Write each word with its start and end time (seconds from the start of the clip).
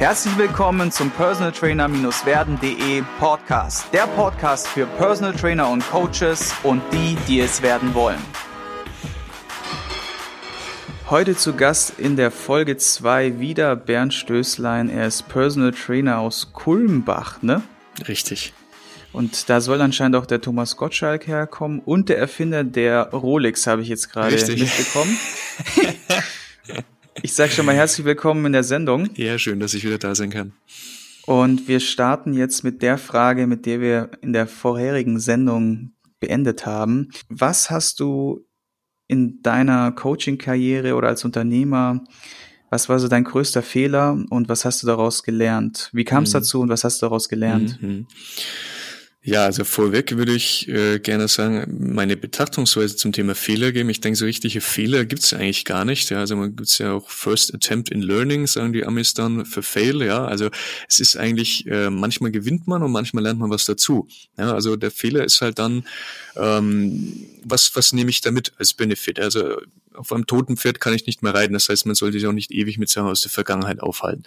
Herzlich 0.00 0.38
willkommen 0.38 0.90
zum 0.90 1.10
Personal 1.10 1.52
Trainer-werden.de 1.52 3.02
Podcast. 3.18 3.92
Der 3.92 4.06
Podcast 4.06 4.66
für 4.66 4.86
Personal 4.86 5.34
Trainer 5.34 5.68
und 5.68 5.86
Coaches 5.90 6.54
und 6.62 6.80
die, 6.90 7.18
die 7.28 7.40
es 7.40 7.60
werden 7.60 7.92
wollen. 7.92 8.18
Heute 11.10 11.36
zu 11.36 11.52
Gast 11.52 11.98
in 11.98 12.16
der 12.16 12.30
Folge 12.30 12.78
2 12.78 13.40
wieder 13.40 13.76
Bernd 13.76 14.14
Stößlein. 14.14 14.88
Er 14.88 15.06
ist 15.06 15.28
Personal 15.28 15.72
Trainer 15.72 16.20
aus 16.20 16.54
Kulmbach, 16.54 17.42
ne? 17.42 17.60
Richtig. 18.08 18.54
Und 19.12 19.50
da 19.50 19.60
soll 19.60 19.82
anscheinend 19.82 20.16
auch 20.16 20.24
der 20.24 20.40
Thomas 20.40 20.78
Gottschalk 20.78 21.26
herkommen 21.26 21.78
und 21.78 22.08
der 22.08 22.16
Erfinder 22.16 22.64
der 22.64 23.10
Rolex, 23.10 23.66
habe 23.66 23.82
ich 23.82 23.88
jetzt 23.88 24.10
gerade 24.10 24.34
mitbekommen. 24.34 25.18
ich 27.22 27.32
sage 27.32 27.52
schon 27.52 27.66
mal 27.66 27.74
herzlich 27.74 28.04
willkommen 28.04 28.46
in 28.46 28.52
der 28.52 28.62
Sendung. 28.64 29.08
Ja, 29.14 29.38
schön, 29.38 29.60
dass 29.60 29.74
ich 29.74 29.84
wieder 29.84 29.98
da 29.98 30.14
sein 30.14 30.30
kann. 30.30 30.52
Und 31.26 31.68
wir 31.68 31.80
starten 31.80 32.32
jetzt 32.32 32.64
mit 32.64 32.82
der 32.82 32.98
Frage, 32.98 33.46
mit 33.46 33.66
der 33.66 33.80
wir 33.80 34.10
in 34.20 34.32
der 34.32 34.46
vorherigen 34.46 35.20
Sendung 35.20 35.92
beendet 36.18 36.66
haben. 36.66 37.10
Was 37.28 37.70
hast 37.70 38.00
du 38.00 38.46
in 39.06 39.42
deiner 39.42 39.92
Coaching-Karriere 39.92 40.94
oder 40.94 41.08
als 41.08 41.24
Unternehmer, 41.24 42.04
was 42.70 42.88
war 42.88 42.98
so 42.98 43.08
dein 43.08 43.24
größter 43.24 43.62
Fehler 43.62 44.24
und 44.30 44.48
was 44.48 44.64
hast 44.64 44.82
du 44.82 44.86
daraus 44.86 45.22
gelernt? 45.22 45.90
Wie 45.92 46.04
kam 46.04 46.22
es 46.24 46.30
mhm. 46.30 46.34
dazu 46.34 46.60
und 46.60 46.68
was 46.68 46.84
hast 46.84 47.02
du 47.02 47.06
daraus 47.06 47.28
gelernt? 47.28 47.82
Mhm. 47.82 48.06
Ja, 49.22 49.44
also 49.44 49.64
vorweg 49.64 50.16
würde 50.16 50.32
ich 50.32 50.66
äh, 50.68 50.98
gerne 50.98 51.28
sagen, 51.28 51.92
meine 51.92 52.16
Betrachtungsweise 52.16 52.96
zum 52.96 53.12
Thema 53.12 53.34
Fehler 53.34 53.70
geben. 53.70 53.90
Ich 53.90 54.00
denke, 54.00 54.16
so 54.16 54.24
richtige 54.24 54.62
Fehler 54.62 55.04
gibt 55.04 55.22
es 55.22 55.34
eigentlich 55.34 55.66
gar 55.66 55.84
nicht. 55.84 56.08
Ja, 56.08 56.20
also 56.20 56.36
man 56.36 56.56
gibt's 56.56 56.78
ja 56.78 56.94
auch 56.94 57.10
First 57.10 57.54
Attempt 57.54 57.90
in 57.90 58.00
Learning, 58.00 58.46
sagen 58.46 58.72
die 58.72 58.86
Amis 58.86 59.12
dann 59.12 59.44
für 59.44 59.62
Fail. 59.62 60.02
Ja, 60.02 60.24
also 60.24 60.48
es 60.88 61.00
ist 61.00 61.18
eigentlich, 61.18 61.66
äh, 61.66 61.90
manchmal 61.90 62.30
gewinnt 62.30 62.66
man 62.66 62.82
und 62.82 62.92
manchmal 62.92 63.22
lernt 63.22 63.38
man 63.38 63.50
was 63.50 63.66
dazu. 63.66 64.08
Ja, 64.38 64.54
also 64.54 64.76
der 64.76 64.90
Fehler 64.90 65.22
ist 65.22 65.42
halt 65.42 65.58
dann, 65.58 65.84
ähm, 66.36 67.26
was, 67.44 67.76
was 67.76 67.92
nehme 67.92 68.08
ich 68.08 68.22
damit 68.22 68.54
als 68.56 68.72
Benefit? 68.72 69.20
Also 69.20 69.58
auf 69.92 70.12
einem 70.12 70.26
toten 70.26 70.56
Pferd 70.56 70.80
kann 70.80 70.94
ich 70.94 71.04
nicht 71.06 71.22
mehr 71.22 71.34
reiten. 71.34 71.52
Das 71.52 71.68
heißt, 71.68 71.84
man 71.84 71.94
sollte 71.94 72.18
sich 72.18 72.26
auch 72.26 72.32
nicht 72.32 72.52
ewig 72.52 72.78
mit 72.78 72.88
Sachen 72.88 73.08
aus 73.08 73.20
der 73.20 73.30
Vergangenheit 73.30 73.80
aufhalten. 73.80 74.22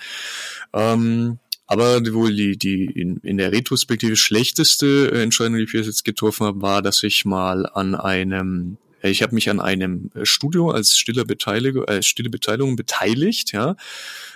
Ähm, 0.71 1.39
aber 1.73 2.13
wohl 2.13 2.35
die, 2.35 2.57
die 2.57 2.85
in, 2.85 3.17
in 3.17 3.37
der 3.37 3.51
Retrospektive 3.51 4.15
schlechteste 4.15 5.11
äh, 5.11 5.23
Entscheidung, 5.23 5.57
die 5.57 5.63
ich 5.63 5.73
jetzt 5.73 6.05
getroffen 6.05 6.45
habe, 6.45 6.61
war, 6.61 6.81
dass 6.81 7.01
ich 7.01 7.25
mal 7.25 7.65
an 7.65 7.95
einem 7.95 8.77
äh, 9.01 9.09
ich 9.09 9.21
habe 9.21 9.35
mich 9.35 9.49
an 9.49 9.59
einem 9.59 10.09
äh, 10.15 10.25
Studio 10.25 10.71
als 10.71 10.97
stiller 10.97 11.25
Beteiligung, 11.25 11.83
äh, 11.85 12.01
stille 12.01 12.29
Beteiligung 12.29 12.75
beteiligt, 12.75 13.51
ja. 13.51 13.75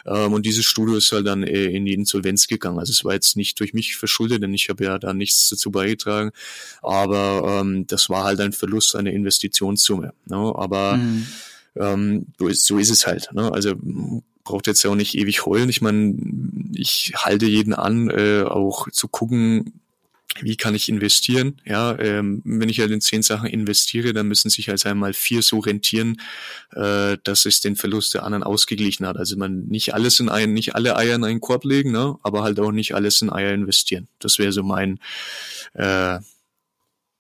Ähm, 0.06 0.34
und 0.34 0.46
dieses 0.46 0.66
Studio 0.66 0.96
ist 0.96 1.12
halt 1.12 1.28
dann 1.28 1.44
in 1.44 1.86
die 1.86 1.94
Insolvenz 1.94 2.48
gegangen. 2.48 2.80
Also 2.80 2.92
es 2.92 3.06
war 3.06 3.14
jetzt 3.14 3.36
nicht 3.36 3.60
durch 3.60 3.74
mich 3.74 3.96
verschuldet, 3.96 4.44
denn 4.44 4.54
ich 4.54 4.70
habe 4.70 4.84
ja 4.84 5.00
da 5.00 5.14
nichts 5.14 5.50
dazu 5.50 5.72
beigetragen. 5.72 6.32
Aber 6.82 7.62
ähm, 7.62 7.86
das 7.88 8.10
war 8.10 8.24
halt 8.24 8.40
ein 8.40 8.54
Verlust 8.54 8.96
einer 8.96 9.12
Investitionssumme. 9.12 10.14
Ne? 10.26 10.38
Aber 10.56 10.98
mhm. 10.98 11.28
ähm, 11.76 12.26
so, 12.40 12.48
ist, 12.48 12.66
so 12.66 12.78
ist 12.78 12.90
es 12.90 13.06
halt. 13.06 13.30
Ne? 13.34 13.52
Also 13.52 13.76
braucht 14.48 14.68
jetzt 14.68 14.84
ja 14.84 14.90
auch 14.90 14.96
nicht 14.96 15.16
ewig 15.16 15.46
heulen. 15.46 15.70
Ich 15.70 15.82
meine, 15.82 16.16
ich 16.74 17.14
halte 17.18 17.46
jeden 17.46 17.74
an, 17.74 18.10
äh, 18.10 18.44
auch 18.44 18.90
zu 18.92 19.08
gucken, 19.10 19.82
wie 20.42 20.56
kann 20.56 20.76
ich 20.76 20.88
investieren? 20.88 21.60
Ja, 21.66 21.98
ähm, 22.00 22.42
wenn 22.46 22.70
ich 22.70 22.80
halt 22.80 22.92
in 22.92 23.02
zehn 23.02 23.24
Sachen 23.24 23.50
investiere, 23.50 24.14
dann 24.14 24.28
müssen 24.28 24.50
sich 24.50 24.70
also 24.70 24.88
einmal 24.88 25.14
vier 25.14 25.42
so 25.42 25.60
rentieren, 25.60 26.22
äh, 26.74 27.18
dass 27.24 27.46
es 27.46 27.60
den 27.60 27.76
Verlust 27.76 28.14
der 28.14 28.24
anderen 28.24 28.44
ausgeglichen 28.44 29.06
hat. 29.08 29.18
Also 29.18 29.36
man 29.36 29.66
nicht 29.66 29.94
alles 29.94 30.20
in 30.20 30.30
einen, 30.30 30.54
nicht 30.54 30.76
alle 30.76 30.96
Eier 30.96 31.16
in 31.16 31.24
einen 31.24 31.42
Korb 31.42 31.66
legen, 31.66 31.92
ne? 31.92 32.18
aber 32.24 32.44
halt 32.44 32.60
auch 32.60 32.72
nicht 32.72 32.94
alles 32.94 33.22
in 33.22 33.32
Eier 33.32 33.54
investieren. 33.54 34.08
Das 34.20 34.38
wäre 34.38 34.52
so 34.52 34.64
mein 34.64 35.00
äh, 35.74 36.20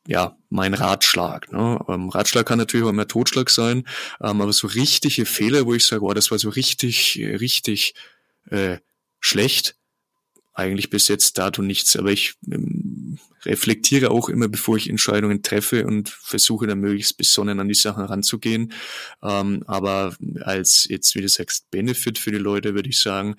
ja, 0.07 0.37
mein 0.49 0.73
Ratschlag. 0.73 1.51
Ne? 1.51 1.79
Ähm, 1.89 2.09
Ratschlag 2.09 2.45
kann 2.45 2.57
natürlich 2.57 2.85
auch 2.85 2.91
immer 2.91 3.07
Totschlag 3.07 3.49
sein, 3.49 3.85
ähm, 4.21 4.41
aber 4.41 4.53
so 4.53 4.67
richtige 4.67 5.25
Fehler, 5.25 5.65
wo 5.65 5.73
ich 5.73 5.85
sage, 5.85 6.03
oh, 6.03 6.13
das 6.13 6.31
war 6.31 6.39
so 6.39 6.49
richtig, 6.49 7.19
richtig 7.39 7.93
äh, 8.49 8.77
schlecht, 9.19 9.75
eigentlich 10.53 10.89
bis 10.89 11.09
jetzt 11.09 11.37
dato 11.37 11.61
nichts. 11.61 11.97
Aber 11.97 12.09
ich 12.09 12.35
ähm, 12.49 13.19
reflektiere 13.45 14.09
auch 14.09 14.29
immer, 14.29 14.47
bevor 14.47 14.77
ich 14.77 14.89
Entscheidungen 14.89 15.43
treffe 15.43 15.85
und 15.85 16.09
versuche 16.09 16.67
dann 16.67 16.79
möglichst 16.79 17.17
besonnen 17.17 17.59
an 17.59 17.67
die 17.67 17.75
Sachen 17.75 18.05
ranzugehen. 18.05 18.71
Ähm, 19.21 19.63
aber 19.67 20.15
als 20.39 20.85
jetzt, 20.89 21.15
wie 21.15 21.21
du 21.21 21.27
sagst, 21.27 21.69
Benefit 21.69 22.17
für 22.17 22.31
die 22.31 22.37
Leute 22.37 22.75
würde 22.75 22.89
ich 22.89 22.99
sagen, 22.99 23.35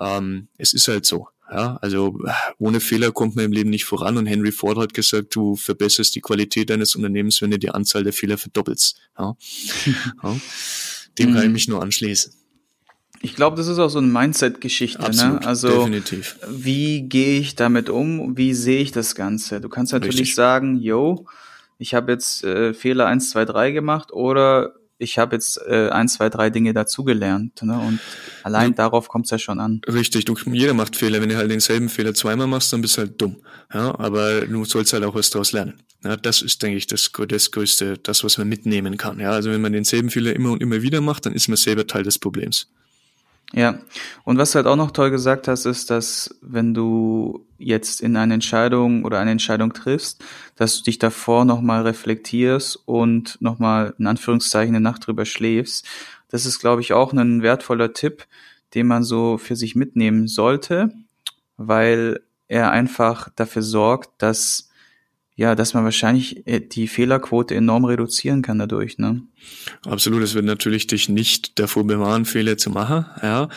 ähm, 0.00 0.48
es 0.56 0.72
ist 0.72 0.86
halt 0.86 1.04
so. 1.04 1.28
Ja, 1.52 1.76
also 1.82 2.18
ohne 2.58 2.80
Fehler 2.80 3.12
kommt 3.12 3.36
man 3.36 3.44
im 3.44 3.52
Leben 3.52 3.68
nicht 3.68 3.84
voran. 3.84 4.16
Und 4.16 4.26
Henry 4.26 4.52
Ford 4.52 4.78
hat 4.78 4.94
gesagt, 4.94 5.34
du 5.34 5.54
verbesserst 5.54 6.14
die 6.14 6.22
Qualität 6.22 6.70
deines 6.70 6.96
Unternehmens, 6.96 7.42
wenn 7.42 7.50
du 7.50 7.58
die 7.58 7.68
Anzahl 7.68 8.04
der 8.04 8.14
Fehler 8.14 8.38
verdoppelst. 8.38 8.96
Ja. 9.18 9.36
ja. 10.22 10.36
Dem 11.18 11.34
kann 11.34 11.42
ich 11.42 11.48
mhm. 11.48 11.52
mich 11.52 11.68
nur 11.68 11.82
anschließen. 11.82 12.32
Ich 13.20 13.36
glaube, 13.36 13.56
das 13.56 13.68
ist 13.68 13.78
auch 13.78 13.90
so 13.90 13.98
eine 13.98 14.06
Mindset-Geschichte. 14.08 15.14
Ne? 15.14 15.40
Also 15.44 15.68
definitiv. 15.68 16.38
wie 16.48 17.02
gehe 17.02 17.38
ich 17.38 17.54
damit 17.54 17.90
um? 17.90 18.36
Wie 18.36 18.54
sehe 18.54 18.80
ich 18.80 18.90
das 18.90 19.14
Ganze? 19.14 19.60
Du 19.60 19.68
kannst 19.68 19.92
natürlich 19.92 20.20
Richtig. 20.20 20.34
sagen, 20.34 20.80
yo, 20.80 21.26
ich 21.78 21.94
habe 21.94 22.12
jetzt 22.12 22.44
äh, 22.44 22.72
Fehler 22.72 23.06
eins, 23.06 23.30
zwei, 23.30 23.44
drei 23.44 23.72
gemacht 23.72 24.10
oder 24.10 24.74
ich 25.02 25.18
habe 25.18 25.36
jetzt 25.36 25.60
äh, 25.66 25.88
ein, 25.90 26.08
zwei, 26.08 26.28
drei 26.30 26.50
Dinge 26.50 26.72
dazugelernt. 26.72 27.62
Ne? 27.62 27.78
Und 27.78 27.98
allein 28.42 28.70
ja. 28.70 28.76
darauf 28.76 29.08
kommt 29.08 29.26
es 29.26 29.30
ja 29.30 29.38
schon 29.38 29.60
an. 29.60 29.80
Richtig, 29.86 30.24
du, 30.24 30.36
jeder 30.52 30.74
macht 30.74 30.96
Fehler. 30.96 31.20
Wenn 31.20 31.28
du 31.28 31.36
halt 31.36 31.50
denselben 31.50 31.88
Fehler 31.88 32.14
zweimal 32.14 32.46
machst, 32.46 32.72
dann 32.72 32.80
bist 32.80 32.96
du 32.96 33.02
halt 33.02 33.20
dumm. 33.20 33.36
Ja, 33.72 33.98
aber 33.98 34.42
du 34.42 34.64
sollst 34.64 34.92
halt 34.92 35.04
auch 35.04 35.14
was 35.14 35.30
daraus 35.30 35.52
lernen. 35.52 35.82
Ja, 36.04 36.16
das 36.16 36.42
ist, 36.42 36.62
denke 36.62 36.78
ich, 36.78 36.86
das, 36.86 37.10
das 37.28 37.50
Größte, 37.50 37.98
das, 37.98 38.24
was 38.24 38.38
man 38.38 38.48
mitnehmen 38.48 38.96
kann. 38.96 39.20
Ja, 39.20 39.32
also 39.32 39.50
wenn 39.50 39.60
man 39.60 39.72
denselben 39.72 40.10
Fehler 40.10 40.34
immer 40.34 40.52
und 40.52 40.62
immer 40.62 40.82
wieder 40.82 41.00
macht, 41.00 41.26
dann 41.26 41.32
ist 41.32 41.48
man 41.48 41.56
selber 41.56 41.86
Teil 41.86 42.02
des 42.02 42.18
Problems. 42.18 42.68
Ja, 43.54 43.78
und 44.24 44.38
was 44.38 44.52
du 44.52 44.56
halt 44.56 44.66
auch 44.66 44.76
noch 44.76 44.92
toll 44.92 45.10
gesagt 45.10 45.46
hast, 45.46 45.66
ist, 45.66 45.90
dass 45.90 46.34
wenn 46.40 46.72
du 46.72 47.46
jetzt 47.58 48.00
in 48.00 48.16
eine 48.16 48.32
Entscheidung 48.32 49.04
oder 49.04 49.18
eine 49.18 49.30
Entscheidung 49.30 49.74
triffst, 49.74 50.24
dass 50.56 50.78
du 50.78 50.84
dich 50.84 50.98
davor 50.98 51.44
nochmal 51.44 51.82
reflektierst 51.82 52.78
und 52.86 53.40
nochmal 53.42 53.94
in 53.98 54.06
Anführungszeichen 54.06 54.74
eine 54.74 54.82
Nacht 54.82 55.06
drüber 55.06 55.26
schläfst. 55.26 55.86
Das 56.28 56.46
ist, 56.46 56.60
glaube 56.60 56.80
ich, 56.80 56.94
auch 56.94 57.12
ein 57.12 57.42
wertvoller 57.42 57.92
Tipp, 57.92 58.26
den 58.74 58.86
man 58.86 59.02
so 59.02 59.36
für 59.36 59.54
sich 59.54 59.76
mitnehmen 59.76 60.28
sollte, 60.28 60.90
weil 61.58 62.20
er 62.48 62.70
einfach 62.70 63.28
dafür 63.36 63.62
sorgt, 63.62 64.22
dass 64.22 64.70
ja, 65.34 65.54
dass 65.54 65.72
man 65.74 65.84
wahrscheinlich 65.84 66.46
äh, 66.46 66.60
die 66.60 66.88
Fehlerquote 66.88 67.54
enorm 67.54 67.84
reduzieren 67.84 68.42
kann 68.42 68.58
dadurch, 68.58 68.98
ne? 68.98 69.22
Absolut, 69.84 70.22
es 70.22 70.34
wird 70.34 70.44
natürlich 70.44 70.86
dich 70.86 71.08
nicht 71.08 71.58
davor 71.58 71.86
bewahren, 71.86 72.24
Fehler 72.24 72.58
zu 72.58 72.70
machen, 72.70 73.06
ja. 73.22 73.48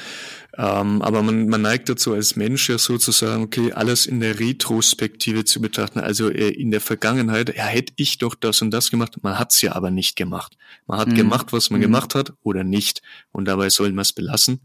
Ähm, 0.57 1.01
aber 1.01 1.21
man, 1.21 1.49
man 1.49 1.61
neigt 1.61 1.89
dazu 1.89 2.13
als 2.13 2.37
Mensch 2.37 2.69
ja 2.69 2.77
sozusagen, 2.77 3.43
okay, 3.43 3.73
alles 3.73 4.05
in 4.05 4.21
der 4.21 4.39
Retrospektive 4.39 5.43
zu 5.43 5.59
betrachten, 5.59 5.99
also 5.99 6.29
äh, 6.29 6.49
in 6.49 6.71
der 6.71 6.79
Vergangenheit, 6.79 7.53
ja, 7.55 7.65
hätte 7.65 7.91
ich 7.97 8.19
doch 8.19 8.35
das 8.35 8.61
und 8.61 8.71
das 8.71 8.89
gemacht, 8.89 9.21
man 9.21 9.37
hat's 9.37 9.61
ja 9.61 9.75
aber 9.75 9.91
nicht 9.91 10.15
gemacht. 10.15 10.55
Man 10.87 10.97
hat 10.97 11.09
mhm. 11.09 11.15
gemacht, 11.15 11.51
was 11.51 11.71
man 11.71 11.79
mhm. 11.79 11.85
gemacht 11.85 12.15
hat 12.15 12.33
oder 12.43 12.63
nicht. 12.63 13.01
Und 13.33 13.45
dabei 13.45 13.69
soll 13.69 13.91
man 13.91 14.03
es 14.03 14.13
belassen 14.13 14.61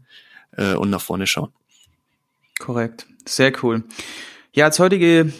äh, 0.55 0.75
und 0.75 0.89
nach 0.89 1.01
vorne 1.01 1.27
schauen. 1.27 1.49
Korrekt. 2.57 3.05
Sehr 3.25 3.51
cool. 3.61 3.83
Ja, 4.53 4.65
als 4.65 4.79
heutige 4.79 5.33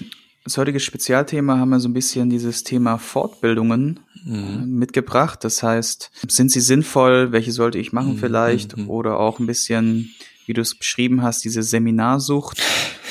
das 0.43 0.57
heutige 0.57 0.79
Spezialthema 0.79 1.57
haben 1.57 1.69
wir 1.69 1.79
so 1.79 1.87
ein 1.87 1.93
bisschen 1.93 2.29
dieses 2.29 2.63
Thema 2.63 2.97
Fortbildungen 2.97 3.99
mhm. 4.23 4.33
Äh, 4.33 4.65
mitgebracht. 4.65 5.43
Das 5.43 5.61
heißt, 5.61 6.11
sind 6.27 6.51
sie 6.51 6.61
sinnvoll? 6.61 7.31
Welche 7.31 7.51
sollte 7.51 7.77
ich 7.77 7.93
machen 7.93 8.13
mhm. 8.13 8.17
vielleicht? 8.17 8.77
Mhm. 8.77 8.89
Oder 8.89 9.19
auch 9.19 9.39
ein 9.39 9.45
bisschen, 9.45 10.09
wie 10.45 10.53
du 10.53 10.61
es 10.61 10.75
beschrieben 10.75 11.21
hast, 11.21 11.43
diese 11.43 11.63
Seminarsucht 11.63 12.61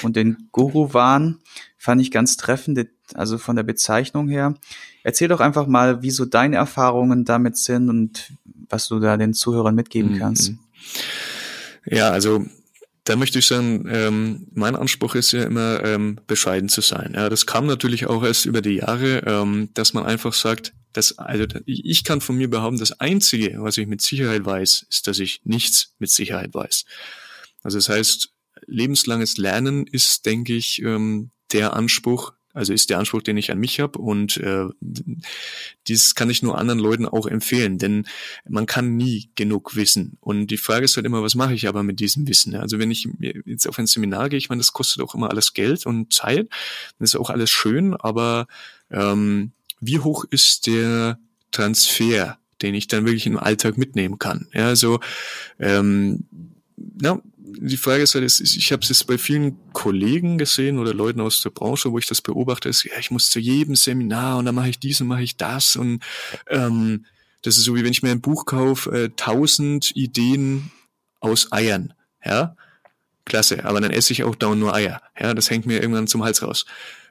und 0.02 0.16
den 0.16 0.48
Guru-Wahn 0.50 1.38
fand 1.78 2.00
ich 2.02 2.10
ganz 2.10 2.36
treffend, 2.36 2.88
also 3.14 3.38
von 3.38 3.56
der 3.56 3.62
Bezeichnung 3.62 4.28
her. 4.28 4.54
Erzähl 5.02 5.28
doch 5.28 5.40
einfach 5.40 5.66
mal, 5.66 6.02
wie 6.02 6.10
so 6.10 6.26
deine 6.26 6.56
Erfahrungen 6.56 7.24
damit 7.24 7.56
sind 7.56 7.88
und 7.88 8.32
was 8.68 8.88
du 8.88 8.98
da 8.98 9.16
den 9.16 9.34
Zuhörern 9.34 9.74
mitgeben 9.74 10.14
mhm. 10.14 10.18
kannst. 10.18 10.52
Ja, 11.86 12.10
also 12.10 12.44
da 13.10 13.16
möchte 13.16 13.40
ich 13.40 13.46
sagen, 13.48 13.86
ähm, 13.88 14.46
mein 14.54 14.76
Anspruch 14.76 15.16
ist 15.16 15.32
ja 15.32 15.42
immer, 15.42 15.82
ähm, 15.82 16.20
bescheiden 16.28 16.68
zu 16.68 16.80
sein. 16.80 17.14
Ja, 17.16 17.28
das 17.28 17.44
kam 17.44 17.66
natürlich 17.66 18.06
auch 18.06 18.22
erst 18.22 18.46
über 18.46 18.62
die 18.62 18.76
Jahre, 18.76 19.24
ähm, 19.26 19.70
dass 19.74 19.94
man 19.94 20.06
einfach 20.06 20.32
sagt, 20.32 20.72
dass, 20.92 21.18
also 21.18 21.44
ich 21.66 22.04
kann 22.04 22.20
von 22.20 22.36
mir 22.36 22.48
behaupten, 22.48 22.78
das 22.78 23.00
Einzige, 23.00 23.60
was 23.62 23.78
ich 23.78 23.88
mit 23.88 24.00
Sicherheit 24.00 24.44
weiß, 24.44 24.86
ist, 24.88 25.08
dass 25.08 25.18
ich 25.18 25.40
nichts 25.42 25.92
mit 25.98 26.08
Sicherheit 26.08 26.54
weiß. 26.54 26.84
Also 27.64 27.78
das 27.78 27.88
heißt, 27.88 28.30
lebenslanges 28.66 29.38
Lernen 29.38 29.88
ist, 29.88 30.24
denke 30.24 30.54
ich, 30.54 30.80
ähm, 30.80 31.32
der 31.50 31.74
Anspruch, 31.74 32.34
also 32.52 32.72
ist 32.72 32.90
der 32.90 32.98
Anspruch, 32.98 33.22
den 33.22 33.36
ich 33.36 33.50
an 33.50 33.58
mich 33.58 33.80
habe 33.80 33.98
und 33.98 34.36
äh, 34.38 34.66
dies 35.86 36.14
kann 36.14 36.30
ich 36.30 36.42
nur 36.42 36.58
anderen 36.58 36.80
Leuten 36.80 37.06
auch 37.06 37.26
empfehlen, 37.26 37.78
denn 37.78 38.06
man 38.48 38.66
kann 38.66 38.96
nie 38.96 39.30
genug 39.34 39.76
wissen 39.76 40.16
und 40.20 40.48
die 40.48 40.56
Frage 40.56 40.84
ist 40.84 40.96
halt 40.96 41.06
immer, 41.06 41.22
was 41.22 41.34
mache 41.34 41.54
ich 41.54 41.68
aber 41.68 41.82
mit 41.82 42.00
diesem 42.00 42.26
Wissen? 42.26 42.54
Also 42.56 42.78
wenn 42.78 42.90
ich 42.90 43.08
jetzt 43.44 43.68
auf 43.68 43.78
ein 43.78 43.86
Seminar 43.86 44.28
gehe, 44.28 44.38
ich 44.38 44.48
meine, 44.48 44.60
das 44.60 44.72
kostet 44.72 45.02
auch 45.02 45.14
immer 45.14 45.30
alles 45.30 45.54
Geld 45.54 45.86
und 45.86 46.12
Zeit, 46.12 46.48
das 46.98 47.14
ist 47.14 47.20
auch 47.20 47.30
alles 47.30 47.50
schön, 47.50 47.94
aber 47.94 48.46
ähm, 48.90 49.52
wie 49.80 50.00
hoch 50.00 50.24
ist 50.30 50.66
der 50.66 51.18
Transfer, 51.52 52.38
den 52.62 52.74
ich 52.74 52.88
dann 52.88 53.06
wirklich 53.06 53.26
im 53.26 53.38
Alltag 53.38 53.78
mitnehmen 53.78 54.18
kann? 54.18 54.48
Ja, 54.52 54.66
also 54.66 55.00
ähm, 55.58 56.26
ja, 57.00 57.20
die 57.58 57.76
Frage 57.76 58.02
ist 58.02 58.14
halt, 58.14 58.24
ich 58.24 58.72
habe 58.72 58.82
es 58.82 59.04
bei 59.04 59.18
vielen 59.18 59.56
Kollegen 59.72 60.38
gesehen 60.38 60.78
oder 60.78 60.94
Leuten 60.94 61.20
aus 61.20 61.42
der 61.42 61.50
Branche, 61.50 61.92
wo 61.92 61.98
ich 61.98 62.06
das 62.06 62.22
beobachte, 62.22 62.68
ist, 62.68 62.84
ja, 62.84 62.92
ich 62.98 63.10
muss 63.10 63.30
zu 63.30 63.38
jedem 63.38 63.76
Seminar 63.76 64.38
und 64.38 64.44
dann 64.46 64.54
mache 64.54 64.70
ich 64.70 64.78
dies 64.78 65.00
und 65.00 65.08
mache 65.08 65.22
ich 65.22 65.36
das 65.36 65.76
und 65.76 66.02
ähm, 66.48 67.06
das 67.42 67.56
ist 67.56 67.64
so 67.64 67.74
wie 67.74 67.84
wenn 67.84 67.92
ich 67.92 68.02
mir 68.02 68.10
ein 68.10 68.20
Buch 68.20 68.44
kaufe, 68.46 68.90
äh, 68.90 69.10
tausend 69.16 69.90
äh, 69.96 70.00
Ideen 70.00 70.70
aus 71.20 71.52
Eiern, 71.52 71.94
ja, 72.24 72.56
klasse, 73.30 73.64
aber 73.64 73.80
dann 73.80 73.90
esse 73.90 74.12
ich 74.12 74.24
auch 74.24 74.34
dauernd 74.34 74.60
nur 74.60 74.74
Eier, 74.74 75.00
ja, 75.18 75.32
das 75.32 75.50
hängt 75.50 75.66
mir 75.66 75.80
irgendwann 75.80 76.06
zum 76.06 76.22
Hals 76.22 76.42
raus. 76.42 76.66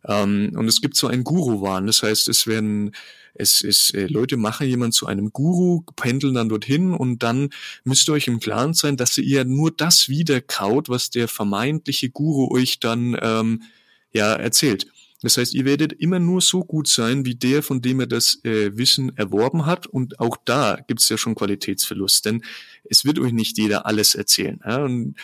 Ähm, 0.06 0.52
und 0.56 0.68
es 0.68 0.82
gibt 0.82 0.96
so 0.96 1.08
einen 1.08 1.24
Guru-Wahn, 1.24 1.88
das 1.88 2.04
heißt, 2.04 2.28
es 2.28 2.46
werden 2.46 2.92
es 3.34 3.62
ist, 3.62 3.94
äh, 3.94 4.08
Leute 4.08 4.38
machen 4.38 4.68
jemand 4.68 4.94
zu 4.94 5.06
einem 5.06 5.32
Guru, 5.32 5.84
pendeln 5.96 6.34
dann 6.34 6.50
dorthin 6.50 6.94
und 6.94 7.24
dann 7.24 7.50
müsst 7.86 8.10
ihr 8.10 8.14
euch 8.14 8.28
im 8.28 8.40
Klaren 8.40 8.74
sein, 8.74 8.98
dass 8.98 9.18
ihr 9.18 9.46
nur 9.46 9.72
das 9.72 10.10
wiederkaut, 10.10 10.90
was 10.90 11.10
der 11.10 11.28
vermeintliche 11.28 12.10
Guru 12.10 12.54
euch 12.54 12.80
dann 12.80 13.18
ähm, 13.22 13.64
ja 14.12 14.34
erzählt. 14.34 14.88
Das 15.22 15.38
heißt, 15.38 15.54
ihr 15.54 15.66
werdet 15.66 15.94
immer 15.94 16.20
nur 16.20 16.42
so 16.42 16.64
gut 16.64 16.88
sein, 16.88 17.26
wie 17.26 17.36
der, 17.36 17.62
von 17.62 17.82
dem 17.82 18.00
er 18.00 18.08
das 18.08 18.44
äh, 18.46 18.78
Wissen 18.78 19.16
erworben 19.18 19.66
hat. 19.66 19.86
Und 19.86 20.20
auch 20.20 20.38
da 20.46 20.80
gibt 20.88 21.02
es 21.02 21.10
ja 21.10 21.18
schon 21.18 21.36
Qualitätsverlust, 21.36 22.26
denn 22.26 22.44
es 22.86 23.04
wird 23.04 23.20
euch 23.20 23.34
nicht 23.34 23.58
jeder 23.58 23.86
alles 23.86 24.16
erzählen. 24.16 24.62
Ja? 24.66 24.84
Und, 24.84 25.16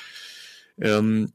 ähm, 0.80 1.32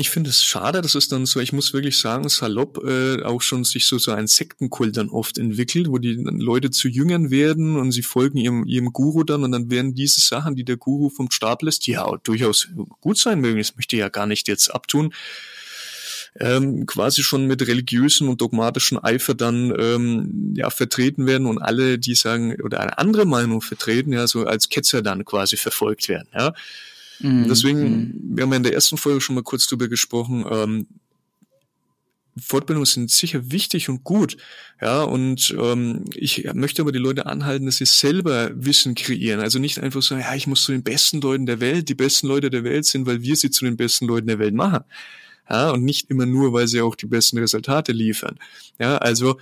ich 0.00 0.10
finde 0.10 0.30
es 0.30 0.44
schade, 0.44 0.80
dass 0.80 0.94
es 0.94 1.08
dann 1.08 1.26
so, 1.26 1.40
ich 1.40 1.52
muss 1.52 1.72
wirklich 1.72 1.98
sagen, 1.98 2.28
salopp 2.28 2.84
äh, 2.84 3.20
auch 3.24 3.42
schon 3.42 3.64
sich 3.64 3.84
so, 3.86 3.98
so 3.98 4.12
ein 4.12 4.28
Sektenkult 4.28 4.96
dann 4.96 5.08
oft 5.08 5.38
entwickelt, 5.38 5.88
wo 5.88 5.98
die 5.98 6.14
Leute 6.14 6.70
zu 6.70 6.86
Jüngern 6.86 7.32
werden 7.32 7.74
und 7.74 7.90
sie 7.90 8.04
folgen 8.04 8.38
ihrem, 8.38 8.64
ihrem 8.64 8.92
Guru 8.92 9.24
dann 9.24 9.42
und 9.42 9.50
dann 9.50 9.72
werden 9.72 9.96
diese 9.96 10.20
Sachen, 10.20 10.54
die 10.54 10.62
der 10.62 10.76
Guru 10.76 11.10
vom 11.10 11.32
Stab 11.32 11.62
lässt, 11.62 11.88
ja 11.88 12.08
durchaus 12.22 12.68
gut 13.00 13.18
sein 13.18 13.40
mögen, 13.40 13.58
das 13.58 13.74
möchte 13.74 13.96
ich 13.96 14.00
ja 14.00 14.08
gar 14.08 14.26
nicht 14.26 14.46
jetzt 14.46 14.72
abtun, 14.72 15.12
ähm, 16.38 16.86
quasi 16.86 17.24
schon 17.24 17.48
mit 17.48 17.66
religiösen 17.66 18.28
und 18.28 18.40
dogmatischen 18.40 18.98
Eifer 19.02 19.34
dann 19.34 19.74
ähm, 19.76 20.54
ja 20.56 20.70
vertreten 20.70 21.26
werden 21.26 21.48
und 21.48 21.58
alle, 21.58 21.98
die 21.98 22.14
sagen 22.14 22.54
oder 22.62 22.78
eine 22.78 22.98
andere 22.98 23.24
Meinung 23.24 23.62
vertreten, 23.62 24.12
ja 24.12 24.28
so 24.28 24.44
als 24.44 24.68
Ketzer 24.68 25.02
dann 25.02 25.24
quasi 25.24 25.56
verfolgt 25.56 26.08
werden. 26.08 26.28
Ja. 26.32 26.54
Mhm. 27.20 27.46
Deswegen, 27.48 27.80
mhm. 27.80 28.36
wir 28.36 28.44
haben 28.44 28.50
ja 28.50 28.56
in 28.56 28.62
der 28.62 28.74
ersten 28.74 28.96
Folge 28.96 29.20
schon 29.20 29.34
mal 29.34 29.42
kurz 29.42 29.66
drüber 29.66 29.88
gesprochen, 29.88 30.44
ähm, 30.50 30.86
Fortbildungen 32.40 32.86
sind 32.86 33.10
sicher 33.10 33.50
wichtig 33.50 33.88
und 33.88 34.04
gut, 34.04 34.36
ja, 34.80 35.02
und 35.02 35.54
ähm, 35.58 36.04
ich 36.14 36.48
möchte 36.54 36.82
aber 36.82 36.92
die 36.92 36.98
Leute 36.98 37.26
anhalten, 37.26 37.66
dass 37.66 37.78
sie 37.78 37.84
selber 37.84 38.50
Wissen 38.54 38.94
kreieren. 38.94 39.40
Also 39.40 39.58
nicht 39.58 39.80
einfach 39.80 40.02
so, 40.02 40.14
ja, 40.14 40.34
ich 40.34 40.46
muss 40.46 40.62
zu 40.62 40.72
den 40.72 40.82
besten 40.82 41.20
Leuten 41.20 41.46
der 41.46 41.60
Welt, 41.60 41.88
die 41.88 41.94
besten 41.94 42.28
Leute 42.28 42.50
der 42.50 42.64
Welt 42.64 42.86
sind, 42.86 43.06
weil 43.06 43.22
wir 43.22 43.36
sie 43.36 43.50
zu 43.50 43.64
den 43.64 43.76
besten 43.76 44.06
Leuten 44.06 44.28
der 44.28 44.38
Welt 44.38 44.54
machen. 44.54 44.84
Ja, 45.50 45.70
und 45.70 45.84
nicht 45.84 46.10
immer 46.10 46.26
nur, 46.26 46.52
weil 46.52 46.68
sie 46.68 46.80
auch 46.80 46.94
die 46.94 47.06
besten 47.06 47.38
Resultate 47.38 47.92
liefern. 47.92 48.38
Ja, 48.78 48.98
also 48.98 49.38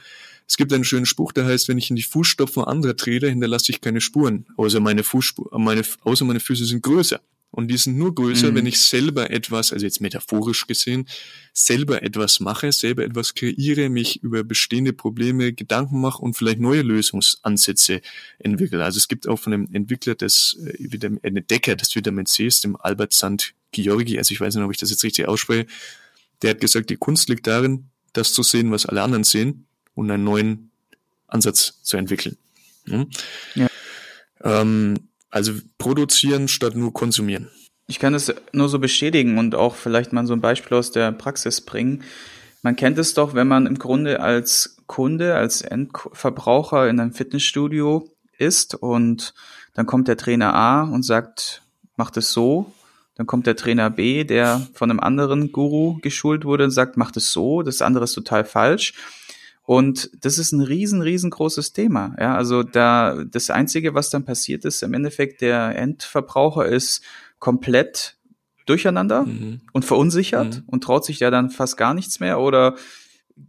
es 0.49 0.57
gibt 0.57 0.73
einen 0.73 0.85
schönen 0.85 1.07
Spruch, 1.07 1.33
der 1.33 1.45
heißt, 1.45 1.69
wenn 1.69 1.79
ich 1.79 1.91
in 1.91 1.97
die 1.97 2.03
Fußstapfen 2.03 2.63
anderer 2.63 2.97
trete, 2.97 3.29
hinterlasse 3.29 3.73
ich 3.73 3.81
keine 3.81 4.01
Spuren, 4.01 4.47
außer 4.57 4.79
meine 4.79 5.03
Fußspuren, 5.03 5.63
meine, 5.63 5.83
außer 6.05 6.25
meine 6.25 6.41
Füße 6.41 6.65
sind 6.65 6.83
größer. 6.83 7.21
Und 7.57 7.69
die 7.69 7.79
sind 7.79 7.97
nur 7.97 8.15
größer, 8.15 8.51
mhm. 8.51 8.55
wenn 8.55 8.67
ich 8.67 8.79
selber 8.79 9.31
etwas, 9.31 9.73
also 9.73 9.87
jetzt 9.87 10.03
metaphorisch 10.03 10.67
gesehen, 10.67 11.09
selber 11.55 12.03
etwas 12.03 12.39
mache, 12.39 12.71
selber 12.71 13.03
etwas 13.03 13.33
kreiere, 13.33 13.89
mich 13.89 14.23
über 14.23 14.45
bestehende 14.45 14.93
Probleme 14.93 15.55
Gedanken 15.55 16.03
mache 16.03 16.21
und 16.21 16.35
vielleicht 16.35 16.61
neue 16.61 16.83
Lösungsansätze 16.83 18.03
entwickle. 18.39 18.85
Also 18.85 18.99
es 18.99 19.09
gibt 19.09 19.27
auch 19.27 19.39
von 19.39 19.55
einem 19.55 19.69
Entwickler 19.73 20.15
des 20.15 20.59
äh, 20.67 21.17
Entdecker 21.23 21.77
des 21.77 21.97
Vitamin 21.97 22.27
C, 22.27 22.47
dem 22.63 22.77
Albert 22.77 23.15
Sant 23.15 23.55
Georgi, 23.73 24.19
also 24.19 24.33
ich 24.33 24.41
weiß 24.41 24.55
nicht, 24.55 24.63
ob 24.63 24.71
ich 24.71 24.77
das 24.77 24.91
jetzt 24.91 25.03
richtig 25.03 25.27
ausspreche, 25.27 25.67
der 26.43 26.51
hat 26.51 26.61
gesagt, 26.61 26.91
die 26.91 26.97
Kunst 26.97 27.31
liegt 27.31 27.47
darin, 27.47 27.87
das 28.13 28.35
zu 28.35 28.43
sehen, 28.43 28.71
was 28.71 28.85
alle 28.85 29.01
anderen 29.01 29.25
sehen 29.25 29.65
und 29.95 30.11
einen 30.11 30.25
neuen 30.25 30.71
Ansatz 31.27 31.81
zu 31.83 31.97
entwickeln. 31.97 32.37
Hm? 32.85 33.09
Ja. 33.55 33.69
Ähm, 34.43 35.09
also 35.31 35.53
produzieren 35.79 36.49
statt 36.49 36.77
nur 36.77 36.93
konsumieren. 36.93 37.51
Ich 37.89 37.99
kann 37.99 38.15
es 38.15 38.35
nur 38.53 38.69
so 38.69 38.79
bestätigen 38.79 39.39
und 39.39 39.55
auch 39.55 39.77
vielleicht 39.77 40.13
mal 40.13 40.27
so 40.27 40.33
ein 40.33 40.41
Beispiel 40.41 40.77
aus 40.77 40.91
der 40.91 41.13
Praxis 41.13 41.61
bringen. 41.61 42.03
Man 42.63 42.75
kennt 42.75 42.99
es 42.99 43.15
doch, 43.15 43.35
wenn 43.35 43.47
man 43.47 43.67
im 43.67 43.79
Grunde 43.79 44.21
als 44.21 44.79
Kunde, 44.87 45.37
als 45.37 45.63
Endverbraucher 45.63 46.89
in 46.89 46.99
einem 46.99 47.13
Fitnessstudio 47.13 48.11
ist 48.39 48.75
und 48.75 49.35
dann 49.75 49.87
kommt 49.87 50.09
der 50.09 50.17
Trainer 50.17 50.55
A 50.55 50.83
und 50.83 51.05
sagt, 51.05 51.63
macht 51.97 52.17
es 52.17 52.33
so. 52.33 52.73
Dann 53.15 53.27
kommt 53.27 53.47
der 53.47 53.57
Trainer 53.57 53.89
B, 53.89 54.25
der 54.25 54.67
von 54.75 54.91
einem 54.91 55.01
anderen 55.01 55.53
Guru 55.53 55.99
geschult 56.03 56.45
wurde 56.45 56.65
und 56.65 56.71
sagt, 56.71 56.97
macht 56.97 57.17
es 57.17 57.33
so, 57.33 57.63
das 57.63 57.83
andere 57.83 58.05
ist 58.05 58.13
total 58.13 58.45
falsch. 58.45 58.95
Und 59.67 60.11
das 60.21 60.39
ist 60.39 60.53
ein 60.53 60.61
riesen, 60.61 61.03
riesengroßes 61.03 61.73
Thema. 61.73 62.15
Ja, 62.21 62.37
also 62.37 62.63
da, 62.63 63.25
das 63.25 63.51
einzige, 63.51 63.95
was 63.95 64.11
dann 64.11 64.25
passiert 64.25 64.65
ist, 64.65 64.83
im 64.83 64.95
Endeffekt 64.95 65.41
der 65.41 65.77
Endverbraucher 65.77 66.67
ist 66.67 67.03
komplett 67.41 68.17
durcheinander 68.65 69.25
mhm. 69.25 69.61
und 69.73 69.85
verunsichert 69.85 70.59
mhm. 70.59 70.63
und 70.69 70.85
traut 70.85 71.05
sich 71.05 71.19
ja 71.19 71.31
dann 71.31 71.51
fast 71.51 71.77
gar 71.77 71.95
nichts 71.95 72.21
mehr 72.21 72.39
oder 72.41 72.77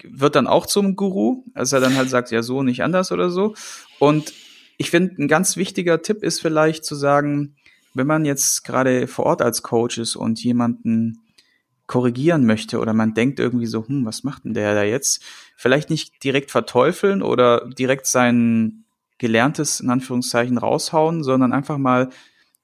wird 0.04 0.36
dann 0.36 0.48
auch 0.48 0.66
zum 0.66 0.96
Guru, 0.96 1.44
als 1.54 1.72
er 1.72 1.80
dann 1.80 1.96
halt 1.96 2.10
sagt, 2.10 2.32
ja 2.32 2.42
so, 2.42 2.64
nicht 2.64 2.84
anders 2.84 3.12
oder 3.12 3.30
so. 3.30 3.54
Und 4.00 4.34
ich 4.78 4.90
finde, 4.90 5.22
ein 5.22 5.28
ganz 5.28 5.56
wichtiger 5.56 6.02
Tipp 6.02 6.24
ist 6.24 6.42
vielleicht 6.42 6.84
zu 6.84 6.96
sagen, 6.96 7.56
wenn 7.94 8.08
man 8.08 8.26
jetzt 8.26 8.64
gerade 8.64 9.08
vor 9.08 9.26
Ort 9.26 9.42
als 9.42 9.62
Coach 9.64 9.98
ist 9.98 10.16
und 10.16 10.44
jemanden 10.44 11.20
korrigieren 11.88 12.46
möchte 12.46 12.80
oder 12.80 12.94
man 12.94 13.14
denkt 13.14 13.40
irgendwie 13.40 13.66
so, 13.66 13.88
hm, 13.88 14.06
was 14.06 14.24
macht 14.24 14.44
denn 14.44 14.54
der 14.54 14.76
da 14.76 14.84
jetzt? 14.84 15.24
Vielleicht 15.56 15.90
nicht 15.90 16.24
direkt 16.24 16.52
verteufeln 16.52 17.22
oder 17.22 17.68
direkt 17.70 18.06
sein 18.06 18.84
Gelerntes 19.18 19.80
in 19.80 19.90
Anführungszeichen 19.90 20.58
raushauen, 20.58 21.24
sondern 21.24 21.54
einfach 21.54 21.78
mal 21.78 22.10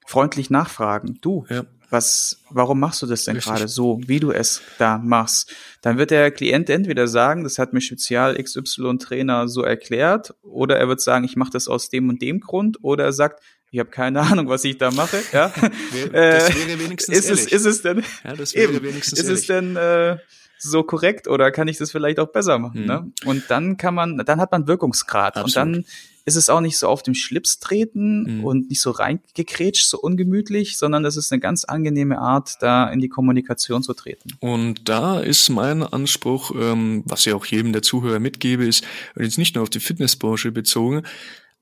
freundlich 0.06 0.50
nachfragen. 0.50 1.18
Du, 1.22 1.46
ja. 1.50 1.64
was, 1.90 2.44
warum 2.50 2.80
machst 2.80 3.02
du 3.02 3.06
das 3.06 3.24
denn 3.24 3.38
gerade 3.38 3.68
so, 3.68 4.00
wie 4.06 4.20
du 4.20 4.32
es 4.32 4.62
da 4.78 4.98
machst? 4.98 5.56
Dann 5.82 5.98
wird 5.98 6.12
der 6.12 6.30
Klient 6.30 6.70
entweder 6.70 7.08
sagen, 7.08 7.44
das 7.44 7.58
hat 7.58 7.74
mir 7.74 7.82
Spezial 7.82 8.36
XY 8.36 8.98
Trainer 8.98 9.48
so 9.48 9.64
erklärt, 9.64 10.36
oder 10.44 10.78
er 10.78 10.88
wird 10.90 11.02
sagen, 11.02 11.24
ich 11.24 11.38
mache 11.38 11.52
das 11.52 11.68
aus 11.68 11.90
dem 11.90 12.10
und 12.10 12.22
dem 12.22 12.42
Grund, 12.42 12.78
oder 12.84 13.06
er 13.06 13.14
sagt, 13.14 13.42
ich 13.74 13.80
habe 13.80 13.90
keine 13.90 14.22
Ahnung, 14.32 14.48
was 14.48 14.64
ich 14.64 14.78
da 14.78 14.92
mache. 14.92 15.22
Ja? 15.34 15.52
das 16.12 16.50
äh, 16.50 16.68
wäre 16.68 16.80
wenigstens 16.80 17.18
ist. 17.18 17.30
Es, 17.30 17.46
ist 17.48 17.66
es 17.66 17.82
denn, 17.82 18.04
ja, 18.24 18.36
das 18.36 18.54
wäre 18.54 18.72
eben, 18.72 18.84
wenigstens 18.84 19.20
ist 19.20 19.26
ehrlich. 19.26 19.42
es 19.42 19.48
denn 19.48 19.76
äh, 19.76 20.18
so 20.60 20.84
korrekt 20.84 21.28
oder 21.28 21.52
kann 21.52 21.68
ich 21.68 21.78
das 21.78 21.92
vielleicht 21.92 22.20
auch 22.20 22.32
besser 22.32 22.60
machen? 22.60 22.82
Mhm. 22.82 22.88
Ne? 22.88 23.12
Und 23.26 23.44
dann 23.50 23.78
kann 23.78 23.96
man, 23.96 24.20
dann 24.20 24.40
hat 24.40 24.52
man 24.52 24.68
Wirkungsgrad 24.68 25.38
Absolut. 25.38 25.68
und 25.68 25.74
dann 25.74 25.86
ist 26.26 26.36
es 26.36 26.50
auch 26.50 26.62
nicht 26.62 26.78
so 26.78 26.88
auf 26.88 27.02
dem 27.02 27.16
Schlips 27.16 27.60
treten 27.60 28.38
mhm. 28.38 28.44
und 28.46 28.70
nicht 28.70 28.80
so 28.80 28.92
reingekrätscht, 28.92 29.90
so 29.90 30.00
ungemütlich, 30.00 30.78
sondern 30.78 31.04
es 31.04 31.18
ist 31.18 31.34
eine 31.34 31.42
ganz 31.42 31.66
angenehme 31.66 32.20
Art, 32.20 32.62
da 32.62 32.88
in 32.90 33.02
die 33.02 33.10
Kommunikation 33.10 33.84
zu 33.84 33.94
treten. 33.94 34.30
Und 34.40 34.88
da 34.88 35.20
ist 35.20 35.50
mein 35.50 35.82
Anspruch, 35.82 36.52
ähm, 36.56 37.04
was 37.06 37.26
ich 37.26 37.34
auch 37.34 37.46
jedem 37.46 37.74
der 37.74 37.82
Zuhörer 37.82 38.20
mitgebe, 38.20 38.66
ist, 38.66 38.86
jetzt 39.18 39.40
nicht 39.40 39.56
nur 39.56 39.64
auf 39.64 39.70
die 39.70 39.82
Fitnessbranche 39.82 40.52
bezogen, 40.52 41.04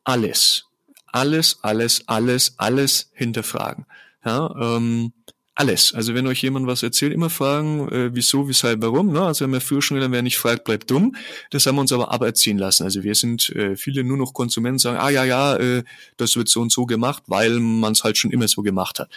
alles, 0.03 0.65
alles, 1.11 1.59
alles, 1.61 2.07
alles, 2.07 2.53
alles 2.57 3.09
hinterfragen. 3.13 3.85
Ja, 4.23 4.53
ähm, 4.59 5.13
alles. 5.53 5.93
Also 5.93 6.13
wenn 6.13 6.27
euch 6.27 6.41
jemand 6.41 6.65
was 6.65 6.81
erzählt, 6.81 7.13
immer 7.13 7.29
fragen, 7.29 7.89
äh, 7.89 8.15
wieso, 8.15 8.47
weshalb, 8.47 8.81
warum. 8.81 9.11
Ne? 9.11 9.21
Also 9.21 9.43
wenn 9.43 9.51
wir 9.51 9.59
schon 9.59 9.95
gelernt, 9.95 10.13
wer 10.13 10.21
nicht 10.21 10.37
fragt, 10.37 10.63
bleibt 10.63 10.89
dumm. 10.89 11.15
Das 11.49 11.65
haben 11.65 11.75
wir 11.75 11.81
uns 11.81 11.91
aber 11.91 12.11
aberziehen 12.11 12.57
lassen. 12.57 12.83
Also 12.83 13.03
wir 13.03 13.15
sind 13.15 13.49
äh, 13.49 13.75
viele 13.75 14.03
nur 14.03 14.17
noch 14.17 14.33
Konsumenten, 14.33 14.79
sagen, 14.79 14.97
ah 14.97 15.09
ja, 15.09 15.25
ja, 15.25 15.57
äh, 15.57 15.83
das 16.15 16.37
wird 16.37 16.47
so 16.47 16.61
und 16.61 16.71
so 16.71 16.85
gemacht, 16.85 17.23
weil 17.27 17.59
man 17.59 17.91
es 17.91 18.03
halt 18.03 18.17
schon 18.17 18.31
immer 18.31 18.47
so 18.47 18.61
gemacht 18.61 18.99
hat. 18.99 19.09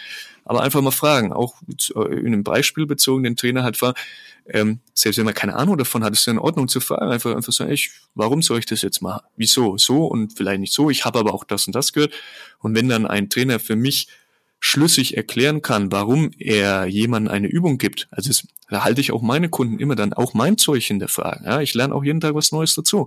Aber 0.43 0.61
einfach 0.61 0.81
mal 0.81 0.91
fragen, 0.91 1.31
auch 1.31 1.55
äh, 1.95 2.19
in 2.19 2.27
einem 2.27 2.43
Beispiel 2.43 2.85
bezogen, 2.85 3.23
den 3.23 3.37
Trainer 3.37 3.63
halt 3.63 3.77
fragen, 3.77 3.97
ähm, 4.47 4.79
selbst 4.93 5.17
wenn 5.17 5.25
man 5.25 5.33
keine 5.33 5.55
Ahnung 5.55 5.77
davon 5.77 6.03
hat, 6.03 6.13
ist 6.13 6.19
es 6.19 6.27
in 6.27 6.37
Ordnung 6.37 6.67
zu 6.67 6.81
fragen. 6.81 7.11
Einfach, 7.11 7.35
einfach 7.35 7.53
sagen, 7.53 7.71
ich, 7.71 7.91
warum 8.13 8.41
soll 8.41 8.59
ich 8.59 8.65
das 8.65 8.81
jetzt 8.81 9.01
machen? 9.01 9.21
Wieso? 9.37 9.77
So 9.77 10.05
und 10.05 10.33
vielleicht 10.33 10.59
nicht 10.59 10.73
so. 10.73 10.89
Ich 10.89 11.05
habe 11.05 11.17
aber 11.17 11.33
auch 11.33 11.45
das 11.45 11.65
und 11.65 11.75
das 11.75 11.93
gehört. 11.93 12.13
Und 12.59 12.75
wenn 12.75 12.89
dann 12.89 13.07
ein 13.07 13.29
Trainer 13.29 13.59
für 13.59 13.75
mich 13.75 14.07
schlüssig 14.65 15.15
erklären 15.15 15.61
kann, 15.61 15.91
warum 15.91 16.31
er 16.39 16.87
jemandem 16.87 17.31
eine 17.31 17.47
Übung 17.47 17.77
gibt, 17.77 18.07
also 18.09 18.31
es, 18.31 18.47
da 18.67 18.83
halte 18.83 18.99
ich 18.99 19.11
auch 19.11 19.21
meine 19.21 19.47
Kunden 19.47 19.77
immer 19.77 19.95
dann 19.95 20.11
auch 20.11 20.33
mein 20.33 20.57
Zeug 20.57 20.89
in 20.89 20.97
der 20.97 21.07
Frage. 21.07 21.45
Ja, 21.45 21.61
ich 21.61 21.75
lerne 21.75 21.93
auch 21.93 22.03
jeden 22.03 22.19
Tag 22.19 22.33
was 22.33 22.51
Neues 22.51 22.73
dazu. 22.73 23.05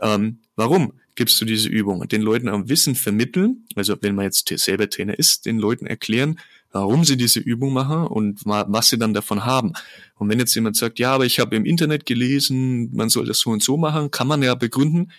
Ähm, 0.00 0.38
warum 0.56 0.92
gibst 1.14 1.40
du 1.40 1.44
diese 1.44 1.68
Übung? 1.68 2.00
Und 2.00 2.10
den 2.10 2.20
Leuten 2.20 2.48
am 2.48 2.68
Wissen 2.68 2.96
vermitteln, 2.96 3.64
also 3.76 3.94
wenn 4.00 4.16
man 4.16 4.24
jetzt 4.24 4.48
selber 4.58 4.90
Trainer 4.90 5.16
ist, 5.16 5.46
den 5.46 5.58
Leuten 5.60 5.86
erklären, 5.86 6.40
warum 6.72 7.04
sie 7.04 7.16
diese 7.16 7.38
Übung 7.38 7.72
machen 7.72 8.08
und 8.08 8.40
was 8.44 8.88
sie 8.88 8.98
dann 8.98 9.14
davon 9.14 9.44
haben. 9.44 9.74
Und 10.16 10.30
wenn 10.30 10.40
jetzt 10.40 10.54
jemand 10.56 10.74
sagt, 10.74 10.98
ja, 10.98 11.12
aber 11.14 11.26
ich 11.26 11.38
habe 11.38 11.54
im 11.54 11.64
Internet 11.64 12.06
gelesen, 12.06 12.90
man 12.92 13.08
soll 13.08 13.26
das 13.26 13.38
so 13.38 13.50
und 13.50 13.62
so 13.62 13.76
machen, 13.76 14.10
kann 14.10 14.26
man 14.26 14.42
ja 14.42 14.56
begründen, 14.56 15.12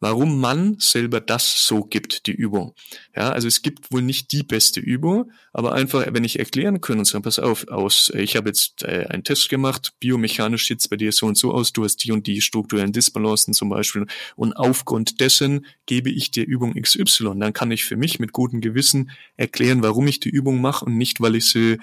warum 0.00 0.40
man 0.40 0.76
selber 0.78 1.20
das 1.20 1.66
so 1.66 1.84
gibt, 1.84 2.26
die 2.26 2.32
Übung. 2.32 2.74
Ja, 3.14 3.30
also 3.30 3.46
es 3.46 3.62
gibt 3.62 3.92
wohl 3.92 4.02
nicht 4.02 4.32
die 4.32 4.42
beste 4.42 4.80
Übung, 4.80 5.30
aber 5.52 5.74
einfach, 5.74 6.06
wenn 6.10 6.24
ich 6.24 6.38
erklären 6.38 6.80
kann 6.80 6.98
und 6.98 7.04
sagen, 7.04 7.22
pass 7.22 7.38
auf, 7.38 7.68
aus, 7.68 8.10
ich 8.14 8.36
habe 8.36 8.48
jetzt 8.48 8.82
äh, 8.82 9.06
einen 9.08 9.24
Test 9.24 9.50
gemacht, 9.50 9.92
biomechanisch 10.00 10.66
sieht's 10.66 10.88
bei 10.88 10.96
dir 10.96 11.12
so 11.12 11.26
und 11.26 11.36
so 11.36 11.52
aus, 11.52 11.72
du 11.72 11.84
hast 11.84 11.98
die 11.98 12.12
und 12.12 12.26
die 12.26 12.40
strukturellen 12.40 12.92
Disbalancen 12.92 13.52
zum 13.52 13.68
Beispiel 13.68 14.06
und 14.36 14.54
aufgrund 14.54 15.20
dessen 15.20 15.66
gebe 15.86 16.10
ich 16.10 16.30
dir 16.30 16.46
Übung 16.46 16.74
XY. 16.74 17.38
Dann 17.38 17.52
kann 17.52 17.70
ich 17.70 17.84
für 17.84 17.96
mich 17.96 18.18
mit 18.18 18.32
gutem 18.32 18.60
Gewissen 18.60 19.10
erklären, 19.36 19.82
warum 19.82 20.06
ich 20.08 20.20
die 20.20 20.30
Übung 20.30 20.60
mache 20.60 20.86
und 20.86 20.96
nicht, 20.96 21.20
weil 21.20 21.34
ich 21.34 21.50
sie 21.50 21.78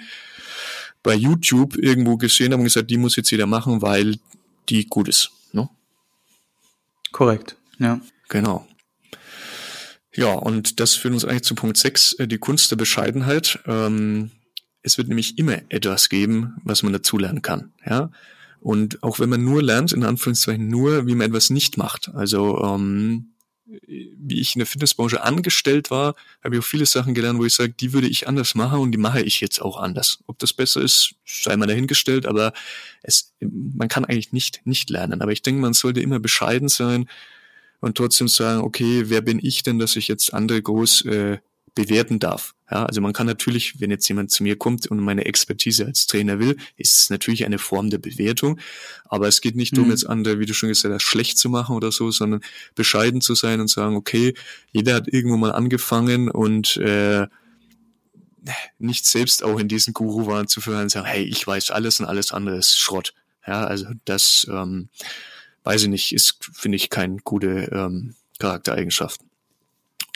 bei 1.04 1.14
YouTube 1.14 1.76
irgendwo 1.76 2.16
gesehen 2.16 2.52
habe 2.52 2.60
und 2.60 2.64
gesagt, 2.64 2.90
die 2.90 2.96
muss 2.96 3.16
jetzt 3.16 3.30
jeder 3.30 3.46
machen, 3.46 3.80
weil 3.80 4.16
die 4.68 4.86
gut 4.86 5.08
ist. 5.08 5.30
Ne? 5.52 5.68
Korrekt. 7.12 7.57
Ja. 7.78 8.00
Genau. 8.28 8.66
Ja, 10.14 10.32
und 10.32 10.80
das 10.80 10.94
führt 10.94 11.14
uns 11.14 11.24
eigentlich 11.24 11.44
zu 11.44 11.54
Punkt 11.54 11.76
6, 11.76 12.14
äh, 12.14 12.28
die 12.28 12.38
Kunst 12.38 12.70
der 12.70 12.76
Bescheidenheit. 12.76 13.60
Ähm, 13.66 14.30
es 14.82 14.98
wird 14.98 15.08
nämlich 15.08 15.38
immer 15.38 15.58
etwas 15.68 16.08
geben, 16.08 16.56
was 16.64 16.82
man 16.82 16.92
dazulernen 16.92 17.42
kann. 17.42 17.72
Ja. 17.86 18.10
Und 18.60 19.02
auch 19.02 19.20
wenn 19.20 19.28
man 19.28 19.44
nur 19.44 19.62
lernt, 19.62 19.92
in 19.92 20.04
Anführungszeichen 20.04 20.68
nur, 20.68 21.06
wie 21.06 21.14
man 21.14 21.28
etwas 21.28 21.50
nicht 21.50 21.76
macht. 21.76 22.10
Also 22.14 22.62
ähm, 22.64 23.34
wie 23.66 24.40
ich 24.40 24.54
in 24.54 24.60
der 24.60 24.66
Fitnessbranche 24.66 25.22
angestellt 25.22 25.90
war, 25.90 26.14
habe 26.42 26.56
ich 26.56 26.62
auch 26.62 26.66
viele 26.66 26.86
Sachen 26.86 27.14
gelernt, 27.14 27.38
wo 27.38 27.44
ich 27.44 27.54
sage, 27.54 27.74
die 27.78 27.92
würde 27.92 28.08
ich 28.08 28.26
anders 28.26 28.54
machen 28.54 28.80
und 28.80 28.92
die 28.92 28.98
mache 28.98 29.20
ich 29.20 29.40
jetzt 29.40 29.60
auch 29.60 29.76
anders. 29.76 30.20
Ob 30.26 30.38
das 30.38 30.54
besser 30.54 30.80
ist, 30.80 31.14
sei 31.26 31.56
mal 31.56 31.66
dahingestellt, 31.66 32.24
aber 32.24 32.52
es, 33.02 33.34
man 33.40 33.88
kann 33.88 34.04
eigentlich 34.04 34.32
nicht 34.32 34.62
nicht 34.64 34.90
lernen. 34.90 35.20
Aber 35.20 35.32
ich 35.32 35.42
denke, 35.42 35.60
man 35.60 35.74
sollte 35.74 36.00
immer 36.00 36.18
bescheiden 36.18 36.68
sein 36.68 37.08
und 37.80 37.96
trotzdem 37.96 38.28
sagen, 38.28 38.62
okay, 38.62 39.04
wer 39.06 39.20
bin 39.20 39.38
ich 39.42 39.62
denn, 39.62 39.78
dass 39.78 39.96
ich 39.96 40.08
jetzt 40.08 40.34
andere 40.34 40.60
groß 40.60 41.04
äh, 41.06 41.38
bewerten 41.78 42.18
darf. 42.18 42.54
Ja, 42.70 42.84
also 42.84 43.00
man 43.00 43.12
kann 43.12 43.26
natürlich, 43.28 43.80
wenn 43.80 43.90
jetzt 43.90 44.08
jemand 44.08 44.32
zu 44.32 44.42
mir 44.42 44.56
kommt 44.56 44.88
und 44.88 44.98
meine 44.98 45.26
Expertise 45.26 45.86
als 45.86 46.06
Trainer 46.08 46.40
will, 46.40 46.56
ist 46.76 46.98
es 46.98 47.10
natürlich 47.10 47.46
eine 47.46 47.58
Form 47.58 47.88
der 47.88 47.98
Bewertung. 47.98 48.58
Aber 49.04 49.28
es 49.28 49.40
geht 49.40 49.54
nicht 49.54 49.72
mhm. 49.72 49.76
darum, 49.76 49.90
jetzt 49.92 50.04
andere, 50.04 50.40
wie 50.40 50.46
du 50.46 50.54
schon 50.54 50.68
gesagt 50.68 50.92
hast, 50.92 51.02
schlecht 51.02 51.38
zu 51.38 51.48
machen 51.48 51.76
oder 51.76 51.92
so, 51.92 52.10
sondern 52.10 52.40
bescheiden 52.74 53.20
zu 53.20 53.36
sein 53.36 53.60
und 53.60 53.68
sagen, 53.68 53.94
okay, 53.94 54.34
jeder 54.72 54.94
hat 54.94 55.06
irgendwo 55.06 55.36
mal 55.36 55.52
angefangen 55.52 56.28
und 56.28 56.76
äh, 56.78 57.28
nicht 58.78 59.06
selbst 59.06 59.44
auch 59.44 59.60
in 59.60 59.68
diesen 59.68 59.94
Guru-Wahn 59.94 60.48
zu 60.48 60.60
führen 60.60 60.82
und 60.82 60.90
sagen, 60.90 61.06
hey, 61.06 61.22
ich 61.22 61.46
weiß 61.46 61.70
alles 61.70 62.00
und 62.00 62.06
alles 62.06 62.32
andere 62.32 62.56
ist 62.56 62.76
Schrott. 62.76 63.14
Ja, 63.46 63.64
also 63.64 63.86
das 64.04 64.46
ähm, 64.50 64.88
weiß 65.68 65.82
ich 65.82 65.88
nicht, 65.88 66.14
ist, 66.14 66.38
finde 66.54 66.76
ich, 66.76 66.88
keine 66.88 67.18
gute 67.18 67.68
ähm, 67.72 68.14
Charaktereigenschaft. 68.38 69.20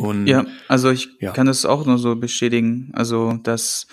Und, 0.01 0.27
ja, 0.27 0.47
also 0.67 0.91
ich 0.91 1.11
ja. 1.21 1.33
kann 1.33 1.47
das 1.47 1.67
auch 1.67 1.85
nur 1.85 1.99
so 1.99 2.17
bestätigen. 2.17 2.89
Also, 2.95 3.35
dass 3.43 3.87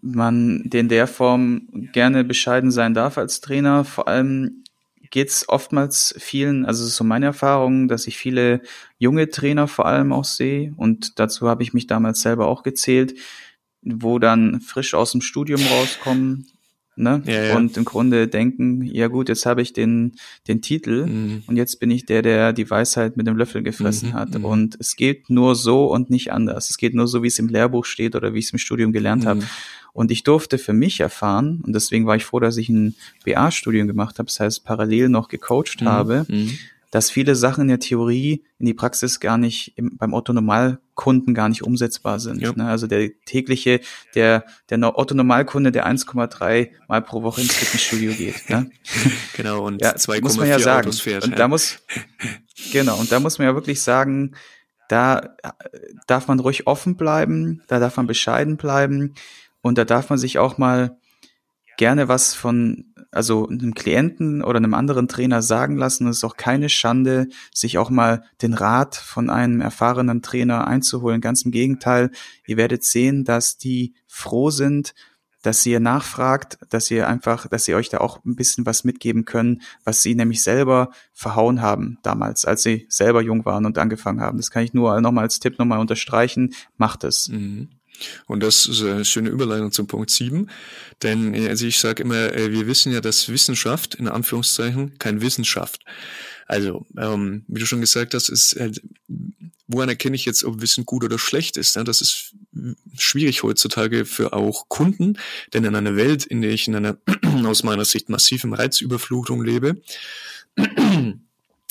man 0.00 0.60
in 0.72 0.88
der 0.88 1.08
Form 1.08 1.66
gerne 1.92 2.22
bescheiden 2.22 2.70
sein 2.70 2.94
darf 2.94 3.18
als 3.18 3.40
Trainer. 3.40 3.84
Vor 3.84 4.06
allem 4.06 4.62
geht's 5.10 5.48
oftmals 5.48 6.14
vielen, 6.18 6.64
also 6.64 6.84
es 6.84 6.90
ist 6.90 6.96
so 6.96 7.04
meine 7.04 7.26
Erfahrung, 7.26 7.88
dass 7.88 8.06
ich 8.06 8.16
viele 8.16 8.62
junge 8.96 9.28
Trainer 9.28 9.66
vor 9.66 9.86
allem 9.86 10.12
auch 10.12 10.24
sehe 10.24 10.72
und 10.76 11.18
dazu 11.18 11.48
habe 11.48 11.64
ich 11.64 11.74
mich 11.74 11.88
damals 11.88 12.20
selber 12.20 12.46
auch 12.46 12.62
gezählt, 12.62 13.14
wo 13.82 14.20
dann 14.20 14.60
frisch 14.60 14.94
aus 14.94 15.10
dem 15.10 15.20
Studium 15.20 15.60
rauskommen 15.66 16.46
ne? 17.00 17.22
Ja, 17.26 17.44
ja. 17.44 17.56
Und 17.56 17.76
im 17.76 17.84
Grunde 17.84 18.28
denken, 18.28 18.82
ja 18.82 19.08
gut, 19.08 19.28
jetzt 19.28 19.46
habe 19.46 19.62
ich 19.62 19.72
den, 19.72 20.12
den 20.48 20.62
Titel 20.62 21.06
mhm. 21.06 21.42
und 21.46 21.56
jetzt 21.56 21.80
bin 21.80 21.90
ich 21.90 22.06
der, 22.06 22.22
der 22.22 22.52
die 22.52 22.68
Weisheit 22.70 23.16
mit 23.16 23.26
dem 23.26 23.36
Löffel 23.36 23.62
gefressen 23.62 24.10
mhm, 24.10 24.14
hat. 24.14 24.38
Mhm. 24.38 24.44
Und 24.44 24.76
es 24.78 24.96
geht 24.96 25.30
nur 25.30 25.54
so 25.54 25.86
und 25.86 26.10
nicht 26.10 26.32
anders. 26.32 26.70
Es 26.70 26.76
geht 26.76 26.94
nur 26.94 27.08
so, 27.08 27.22
wie 27.22 27.28
es 27.28 27.38
im 27.38 27.48
Lehrbuch 27.48 27.84
steht 27.84 28.14
oder 28.14 28.34
wie 28.34 28.38
ich 28.38 28.46
es 28.46 28.52
im 28.52 28.58
Studium 28.58 28.92
gelernt 28.92 29.26
habe. 29.26 29.40
Mhm. 29.40 29.46
Und 29.92 30.10
ich 30.10 30.22
durfte 30.22 30.58
für 30.58 30.72
mich 30.72 31.00
erfahren, 31.00 31.62
und 31.64 31.72
deswegen 31.72 32.06
war 32.06 32.16
ich 32.16 32.24
froh, 32.24 32.40
dass 32.40 32.56
ich 32.56 32.68
ein 32.68 32.94
BA-Studium 33.24 33.88
gemacht 33.88 34.18
habe, 34.18 34.26
das 34.26 34.38
heißt 34.38 34.64
parallel 34.64 35.08
noch 35.08 35.28
gecoacht 35.28 35.80
mhm, 35.80 35.86
habe, 35.86 36.26
dass 36.90 37.10
viele 37.10 37.34
Sachen 37.34 37.62
in 37.62 37.68
der 37.68 37.80
Theorie 37.80 38.42
in 38.58 38.66
die 38.66 38.74
Praxis 38.74 39.20
gar 39.20 39.38
nicht 39.38 39.72
im, 39.76 39.96
beim 39.96 40.14
Otto-Normalkunden 41.00 41.34
gar 41.34 41.48
nicht 41.48 41.62
umsetzbar 41.62 42.20
sind. 42.20 42.40
Ja. 42.40 42.52
Ne? 42.52 42.66
Also 42.66 42.86
der 42.86 43.10
tägliche, 43.24 43.80
der, 44.14 44.44
der 44.68 44.98
Otto-Normalkunde, 44.98 45.72
der 45.72 45.86
1,3 45.86 46.70
Mal 46.88 47.02
pro 47.02 47.22
Woche 47.22 47.40
ins 47.40 47.54
Fitnessstudio 47.54 48.12
geht. 48.12 48.48
Ne? 48.50 48.70
Genau, 49.34 49.66
und 49.66 49.80
ja, 49.80 49.92
2,4 49.92 50.44
ja 50.44 50.58
sagen. 50.58 50.86
Autos 50.86 51.00
fährt. 51.00 51.24
Und 51.24 51.30
ja. 51.30 51.36
da 51.36 51.48
muss, 51.48 51.78
genau, 52.72 52.98
und 52.98 53.10
da 53.10 53.20
muss 53.20 53.38
man 53.38 53.46
ja 53.46 53.54
wirklich 53.54 53.80
sagen, 53.80 54.32
da 54.88 55.18
äh, 55.42 55.50
darf 56.06 56.28
man 56.28 56.40
ruhig 56.40 56.66
offen 56.66 56.96
bleiben, 56.96 57.62
da 57.68 57.78
darf 57.78 57.96
man 57.96 58.06
bescheiden 58.06 58.58
bleiben 58.58 59.14
und 59.62 59.78
da 59.78 59.84
darf 59.84 60.10
man 60.10 60.18
sich 60.18 60.38
auch 60.38 60.58
mal 60.58 60.98
gerne 61.78 62.08
was 62.08 62.34
von 62.34 62.89
also 63.10 63.48
einem 63.48 63.74
Klienten 63.74 64.42
oder 64.42 64.58
einem 64.58 64.74
anderen 64.74 65.08
Trainer 65.08 65.42
sagen 65.42 65.76
lassen. 65.76 66.06
Es 66.06 66.18
ist 66.18 66.24
auch 66.24 66.36
keine 66.36 66.68
Schande, 66.68 67.28
sich 67.52 67.78
auch 67.78 67.90
mal 67.90 68.24
den 68.42 68.54
Rat 68.54 68.96
von 68.96 69.30
einem 69.30 69.60
erfahrenen 69.60 70.22
Trainer 70.22 70.66
einzuholen. 70.66 71.20
Ganz 71.20 71.42
im 71.42 71.50
Gegenteil, 71.50 72.10
ihr 72.46 72.56
werdet 72.56 72.84
sehen, 72.84 73.24
dass 73.24 73.56
die 73.56 73.94
froh 74.06 74.50
sind, 74.50 74.94
dass 75.42 75.64
ihr 75.64 75.80
nachfragt, 75.80 76.58
dass 76.68 76.90
ihr 76.90 77.08
einfach, 77.08 77.48
dass 77.48 77.64
sie 77.64 77.74
euch 77.74 77.88
da 77.88 77.98
auch 77.98 78.22
ein 78.24 78.36
bisschen 78.36 78.66
was 78.66 78.84
mitgeben 78.84 79.24
können, 79.24 79.62
was 79.84 80.02
sie 80.02 80.14
nämlich 80.14 80.42
selber 80.42 80.90
verhauen 81.12 81.62
haben 81.62 81.98
damals, 82.02 82.44
als 82.44 82.62
sie 82.62 82.86
selber 82.90 83.22
jung 83.22 83.44
waren 83.46 83.64
und 83.64 83.78
angefangen 83.78 84.20
haben. 84.20 84.36
Das 84.36 84.50
kann 84.50 84.64
ich 84.64 84.74
nur 84.74 85.00
nochmal 85.00 85.24
als 85.24 85.40
Tipp 85.40 85.58
nochmal 85.58 85.78
unterstreichen. 85.78 86.54
Macht 86.76 87.04
es. 87.04 87.28
Mhm. 87.28 87.70
Und 88.26 88.42
das 88.42 88.66
ist 88.66 88.82
eine 88.82 89.04
schöne 89.04 89.30
Überleitung 89.30 89.72
zum 89.72 89.86
Punkt 89.86 90.10
7. 90.10 90.50
Denn 91.02 91.34
also 91.48 91.66
ich 91.66 91.78
sage 91.78 92.02
immer, 92.02 92.32
äh, 92.32 92.52
wir 92.52 92.66
wissen 92.66 92.92
ja, 92.92 93.00
dass 93.00 93.28
Wissenschaft, 93.28 93.94
in 93.94 94.08
Anführungszeichen, 94.08 94.98
kein 94.98 95.20
Wissenschaft. 95.20 95.84
Also, 96.46 96.84
ähm, 96.98 97.44
wie 97.46 97.60
du 97.60 97.66
schon 97.66 97.80
gesagt 97.80 98.12
hast, 98.12 98.28
ist 98.28 98.56
halt, 98.58 98.82
woran 99.68 99.88
erkenne 99.88 100.16
ich 100.16 100.24
jetzt, 100.24 100.42
ob 100.42 100.60
Wissen 100.60 100.84
gut 100.84 101.04
oder 101.04 101.16
schlecht 101.16 101.56
ist? 101.56 101.76
Ne? 101.76 101.84
Das 101.84 102.00
ist 102.00 102.34
schwierig 102.98 103.44
heutzutage 103.44 104.04
für 104.04 104.32
auch 104.32 104.68
Kunden, 104.68 105.16
denn 105.52 105.64
in 105.64 105.76
einer 105.76 105.94
Welt, 105.94 106.24
in 106.24 106.42
der 106.42 106.50
ich 106.50 106.66
in 106.66 106.74
einer 106.74 106.98
aus 107.44 107.62
meiner 107.62 107.84
Sicht 107.84 108.08
massiven 108.08 108.52
Reizüberflutung 108.52 109.44
lebe, 109.44 109.80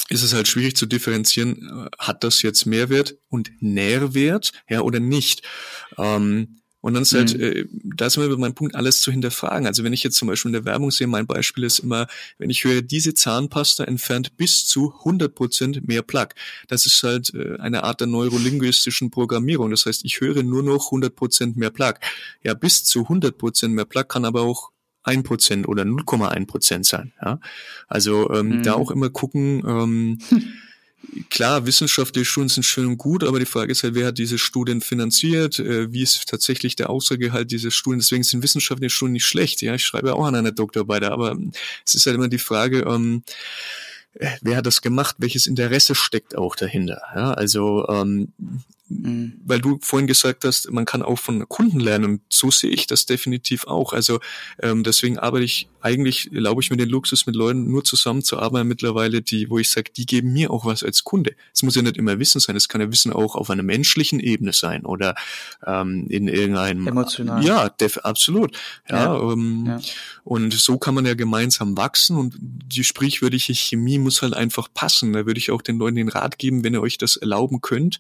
ist 0.10 0.24
es 0.24 0.34
halt 0.34 0.48
schwierig 0.48 0.76
zu 0.76 0.86
differenzieren, 0.86 1.88
äh, 1.88 1.90
hat 2.00 2.24
das 2.24 2.42
jetzt 2.42 2.66
Mehrwert 2.66 3.18
und 3.28 3.52
Nährwert, 3.60 4.54
ja, 4.70 4.82
oder 4.82 5.00
nicht. 5.00 5.44
Ähm, 5.98 6.60
und 6.82 6.94
dann 6.94 7.04
ist 7.04 7.14
halt, 7.14 7.36
mhm. 7.36 7.44
äh, 7.44 7.66
da 7.84 8.06
ist 8.06 8.16
immer 8.16 8.38
mein 8.38 8.56
Punkt, 8.56 8.76
alles 8.76 9.02
zu 9.02 9.12
hinterfragen. 9.12 9.68
Also 9.68 9.84
wenn 9.84 9.92
ich 9.92 10.04
jetzt 10.04 10.16
zum 10.16 10.30
Beispiel 10.30 10.50
in 10.50 10.54
der 10.54 10.66
Werbung 10.66 10.92
sehe, 10.92 11.08
mein 11.08 11.28
Beispiel 11.28 11.66
ist 11.66 11.80
immer, 11.80 12.08
wenn 12.38 12.50
ich 12.50 12.64
höre, 12.64 12.82
diese 12.82 13.14
Zahnpasta 13.14 13.84
entfernt 13.84 14.38
bis 14.38 14.66
zu 14.66 14.94
100 15.00 15.36
Prozent 15.36 15.88
mehr 15.88 16.04
Plaque. 16.04 16.36
Das 16.68 16.86
ist 16.86 17.04
halt 17.04 17.34
äh, 17.34 17.58
eine 17.60 17.84
Art 17.84 18.00
der 18.00 18.08
neurolinguistischen 18.08 19.12
Programmierung. 19.12 19.72
Das 19.72 19.86
heißt, 19.86 20.06
ich 20.06 20.22
höre 20.22 20.44
nur 20.44 20.64
noch 20.64 20.88
100 20.88 21.14
Prozent 21.16 21.58
mehr 21.58 21.70
Plaque. 21.70 22.00
Ja, 22.44 22.54
bis 22.54 22.86
zu 22.86 23.02
100 23.02 23.38
Prozent 23.38 23.74
mehr 23.74 23.86
Plaque 23.86 24.08
kann 24.08 24.24
aber 24.24 24.42
auch 24.42 24.72
1% 25.04 25.66
oder 25.66 25.84
0,1% 25.84 26.86
sein. 26.86 27.12
Ja? 27.22 27.40
Also 27.88 28.32
ähm, 28.32 28.60
mhm. 28.60 28.64
da 28.64 28.74
auch 28.74 28.92
immer 28.92 29.10
gucken, 29.10 29.64
ähm, 29.68 30.20
klar, 31.30 31.66
wissenschaftliche 31.66 32.26
Studien 32.26 32.50
sind 32.50 32.64
schön 32.64 32.86
und 32.86 32.98
gut, 32.98 33.24
aber 33.24 33.40
die 33.40 33.46
Frage 33.46 33.72
ist 33.72 33.84
halt, 33.84 33.96
wer 33.96 34.08
hat 34.08 34.18
diese 34.18 34.38
Studien 34.38 34.82
finanziert, 34.82 35.60
äh, 35.60 35.92
wie 35.92 36.04
ist 36.04 36.28
tatsächlich 36.28 36.76
der 36.76 36.90
Aussagegehalt 36.90 37.52
dieser 37.52 37.72
Studien, 37.72 38.00
deswegen 38.00 38.24
sind 38.24 38.44
wissenschaftliche 38.44 38.90
Studien 38.90 39.14
nicht 39.14 39.26
schlecht, 39.26 39.62
ja, 39.62 39.74
ich 39.76 39.86
schreibe 39.86 40.16
auch 40.16 40.26
an 40.26 40.36
einer 40.36 40.52
Doktorarbeit, 40.52 41.04
aber 41.04 41.38
es 41.86 41.96
ist 41.96 42.06
halt 42.06 42.16
immer 42.16 42.28
die 42.28 42.38
Frage, 42.38 42.82
ähm, 42.82 43.24
wer 44.42 44.58
hat 44.58 44.66
das 44.66 44.82
gemacht, 44.82 45.16
welches 45.20 45.48
Interesse 45.48 45.96
steckt 45.96 46.38
auch 46.38 46.56
dahinter, 46.56 47.02
ja, 47.16 47.34
also 47.34 47.88
ähm, 47.88 48.34
mhm. 48.90 49.34
weil 49.46 49.62
du 49.62 49.80
vorhin 49.82 50.08
gesagt 50.08 50.44
hast, 50.44 50.72
man 50.72 50.86
kann 50.86 51.02
auch 51.02 51.20
von 51.20 51.48
Kunden 51.48 51.80
lernen 51.80 52.06
und 52.06 52.22
so 52.30 52.52
sehe 52.52 52.72
ich 52.72 52.88
das 52.88 53.06
definitiv 53.06 53.66
auch. 53.68 53.94
Also 53.94 54.20
ähm, 54.62 54.84
deswegen 54.84 55.20
arbeite 55.20 55.46
ich 55.46 55.70
eigentlich, 55.82 56.32
erlaube 56.34 56.62
ich 56.62 56.70
mir 56.70 56.78
den 56.78 56.90
Luxus, 56.90 57.26
mit 57.26 57.36
Leuten 57.36 57.70
nur 57.70 57.84
zusammenzuarbeiten 57.84 58.68
mittlerweile, 58.68 59.22
die, 59.22 59.50
wo 59.50 59.60
ich 59.60 59.70
sage, 59.70 59.92
die 59.96 60.06
geben 60.06 60.34
mir 60.34 60.52
auch 60.52 60.66
was 60.66 60.84
als 60.84 61.04
Kunde. 61.04 61.36
Es 61.54 61.64
muss 61.64 61.76
ja 61.76 61.82
nicht 61.82 61.98
immer 61.98 62.20
Wissen 62.20 62.40
sein, 62.40 62.56
es 62.56 62.68
kann 62.68 62.82
ja 62.82 62.92
Wissen 62.92 63.14
auch 63.14 63.36
auf 63.36 63.50
einer 63.50 63.64
menschlichen 63.64 64.20
Ebene 64.20 64.54
sein 64.54 64.86
oder 64.86 65.16
ähm, 65.66 66.08
in 66.10 66.28
irgendeinem 66.28 66.88
emotional. 66.88 67.44
Ja, 67.44 67.70
def, 67.70 67.98
absolut. 68.00 68.58
Ja, 68.90 69.16
ja. 69.16 69.32
Ähm, 69.32 69.66
ja. 69.68 69.80
Und 70.24 70.54
so 70.54 70.78
kann 70.78 70.96
man 70.96 71.06
ja 71.06 71.14
gemeinsam 71.14 71.78
wachsen 71.78 72.18
und 72.18 72.36
die 72.40 72.84
sprichwürdige 72.84 73.54
Chemie 73.54 73.98
muss 73.98 74.22
halt 74.22 74.34
einfach 74.34 74.68
passen. 74.74 75.14
Da 75.14 75.26
würde 75.26 75.40
ich 75.40 75.52
auch 75.52 75.62
den 75.62 75.78
Leuten 75.78 75.96
den 75.96 76.10
Rat 76.10 76.38
geben, 76.38 76.64
wenn 76.64 76.74
ihr 76.74 76.82
euch 76.82 76.98
das 76.98 77.16
erlauben 77.16 77.62
könnt. 77.62 78.00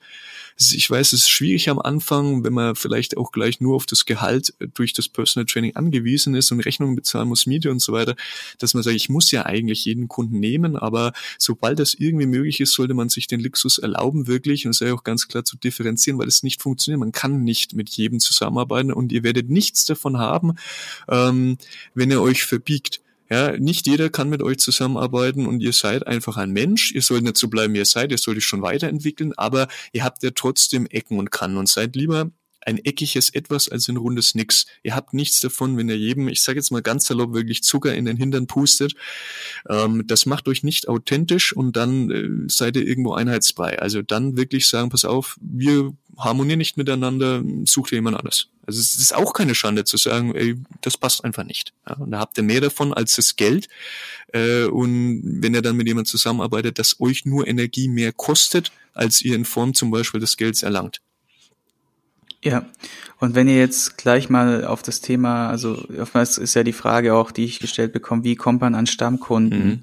Ich 0.58 0.90
weiß, 0.90 1.14
es 1.14 1.22
ist 1.22 1.30
schwierig 1.30 1.70
am 1.70 1.80
Anfang, 1.80 2.44
wenn 2.44 2.52
man 2.52 2.76
vielleicht 2.76 3.16
auch 3.16 3.32
gleich 3.32 3.62
nur 3.62 3.76
auf 3.76 3.86
das 3.86 4.06
Gehalt 4.06 4.54
äh, 4.60 4.68
durch 4.68 4.92
das 4.94 5.08
Personal 5.08 5.46
Training 5.46 5.76
angewiesen 5.76 6.36
ist 6.36 6.52
und 6.52 6.60
Rechnungen 6.60 6.96
bezahlen 6.96 7.30
muss, 7.30 7.46
Miete 7.46 7.69
und 7.72 7.82
so 7.82 7.94
weiter, 7.94 8.16
dass 8.58 8.74
man 8.74 8.84
sagt, 8.84 8.96
ich 8.96 9.10
muss 9.10 9.32
ja 9.32 9.46
eigentlich 9.46 9.86
jeden 9.86 10.08
Kunden 10.08 10.40
nehmen, 10.40 10.76
aber 10.76 11.14
sobald 11.38 11.80
das 11.80 11.94
irgendwie 11.94 12.26
möglich 12.26 12.60
ist, 12.60 12.74
sollte 12.74 12.94
man 12.94 13.10
sich 13.10 13.28
den 13.28 13.40
Luxus 13.40 13.78
erlauben, 13.78 14.28
wirklich, 14.28 14.66
und 14.66 14.74
sei 14.74 14.94
auch 14.94 15.04
ganz 15.04 15.28
klar 15.28 15.44
zu 15.44 15.58
differenzieren, 15.58 16.20
weil 16.20 16.28
es 16.28 16.44
nicht 16.44 16.62
funktioniert. 16.62 17.00
Man 17.00 17.12
kann 17.12 17.44
nicht 17.44 17.74
mit 17.74 17.90
jedem 17.90 18.20
zusammenarbeiten 18.20 18.92
und 18.92 19.12
ihr 19.12 19.24
werdet 19.24 19.50
nichts 19.50 19.86
davon 19.86 20.18
haben, 20.18 20.56
ähm, 21.08 21.58
wenn 21.94 22.12
ihr 22.12 22.22
euch 22.22 22.44
verbiegt. 22.44 23.02
Ja, 23.32 23.56
nicht 23.58 23.86
jeder 23.86 24.10
kann 24.10 24.30
mit 24.30 24.42
euch 24.42 24.58
zusammenarbeiten 24.58 25.46
und 25.46 25.62
ihr 25.62 25.72
seid 25.72 26.08
einfach 26.08 26.38
ein 26.38 26.50
Mensch. 26.50 26.92
Ihr 26.94 27.04
sollt 27.04 27.24
nicht 27.24 27.38
so 27.38 27.48
bleiben, 27.48 27.76
wie 27.76 27.78
ihr 27.78 27.86
seid. 27.86 28.12
Ihr 28.12 28.18
sollt 28.18 28.38
euch 28.38 28.46
schon 28.46 28.64
weiterentwickeln, 28.64 29.34
aber 29.38 29.68
ihr 29.94 30.04
habt 30.04 30.24
ja 30.24 30.32
trotzdem 30.34 30.88
Ecken 30.88 31.20
und 31.20 31.30
Kanten 31.30 31.58
und 31.58 31.70
seid 31.70 31.96
lieber 31.96 32.32
ein 32.62 32.78
eckiges 32.78 33.30
Etwas 33.30 33.70
als 33.70 33.88
ein 33.88 33.98
rundes 33.98 34.36
Nix. 34.36 34.66
Ihr 34.84 34.96
habt 34.96 35.14
nichts 35.14 35.40
davon, 35.40 35.78
wenn 35.78 35.90
ihr 35.90 35.98
jedem, 35.98 36.28
ich 36.28 36.42
sage 36.42 36.60
jetzt 36.60 36.72
mal 36.72 36.82
ganz 36.82 37.06
salopp, 37.06 37.34
wirklich 37.34 37.64
Zucker 37.64 37.94
in 37.96 38.06
den 38.06 38.18
Hintern 38.18 38.48
pustet. 38.48 38.96
Ähm, 39.70 40.06
das 40.08 40.26
macht 40.26 40.48
euch 40.48 40.64
nicht 40.64 40.88
authentisch 40.88 41.54
und 41.54 41.76
dann 41.76 42.12
äh, 42.12 42.50
seid 42.50 42.76
ihr 42.76 42.86
irgendwo 42.86 43.14
einheitsbrei. 43.14 43.80
Also 43.80 44.02
dann 44.02 44.38
wirklich 44.38 44.68
sagen, 44.68 44.90
pass 44.90 45.06
auf, 45.06 45.38
wir 45.42 45.94
harmonieren 46.18 46.60
nicht 46.60 46.78
miteinander, 46.78 47.44
sucht 47.66 47.92
ihr 47.92 47.98
jemand 47.98 48.18
anders. 48.18 48.48
Also 48.66 48.82
es 48.82 48.96
ist 48.96 49.16
auch 49.16 49.34
keine 49.34 49.56
Schande 49.56 49.84
zu 49.84 49.98
sagen, 49.98 50.36
ey, 50.36 50.56
das 50.82 50.98
passt 50.98 51.24
einfach 51.24 51.44
nicht. 51.44 51.74
Ja, 51.88 51.96
und 51.96 52.12
da 52.12 52.20
habt 52.20 52.38
ihr 52.38 52.44
mehr 52.44 52.62
davon 52.62 52.94
als 52.94 53.16
das 53.16 53.36
Geld. 53.36 53.68
Äh, 54.34 54.66
und 54.66 55.22
wenn 55.42 55.56
ihr 55.56 55.62
dann 55.62 55.76
mit 55.76 55.88
jemandem 55.88 56.10
zusammenarbeitet, 56.12 56.78
das 56.78 57.00
euch 57.00 57.26
nur 57.26 57.48
Energie 57.48 57.88
mehr 57.88 58.12
kostet, 58.12 58.72
als 58.94 59.22
ihr 59.22 59.36
in 59.36 59.46
Form 59.46 59.74
zum 59.74 59.92
Beispiel 59.92 60.20
des 60.20 60.38
Gelds 60.38 60.62
erlangt. 60.62 61.02
Ja, 62.44 62.66
und 63.20 63.36
wenn 63.36 63.50
ihr 63.50 63.58
jetzt 63.58 63.98
gleich 63.98 64.30
mal 64.30 64.64
auf 64.64 64.82
das 64.82 65.02
Thema, 65.02 65.50
also 65.50 65.84
oftmals 66.00 66.38
ist 66.38 66.54
ja 66.54 66.64
die 66.64 66.74
Frage 66.74 67.14
auch, 67.14 67.32
die 67.32 67.44
ich 67.44 67.60
gestellt 67.60 67.92
bekomme, 67.92 68.24
wie 68.24 68.36
kommt 68.36 68.62
man 68.62 68.76
an 68.76 68.88
Stammkunden? 68.88 69.68
Mhm. 69.68 69.82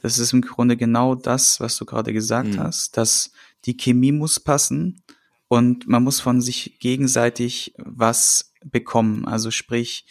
Das 0.00 0.18
ist 0.18 0.32
im 0.32 0.42
Grunde 0.42 0.76
genau 0.76 1.16
das, 1.16 1.58
was 1.58 1.76
du 1.76 1.84
gerade 1.84 2.12
gesagt 2.12 2.50
mhm. 2.50 2.60
hast, 2.60 2.96
dass 2.96 3.32
die 3.64 3.76
Chemie 3.76 4.12
muss 4.12 4.38
passen 4.38 5.02
und 5.48 5.88
man 5.88 6.04
muss 6.04 6.20
von 6.20 6.40
sich 6.40 6.78
gegenseitig 6.78 7.74
was 7.78 8.52
bekommen. 8.64 9.26
Also 9.26 9.50
sprich, 9.50 10.06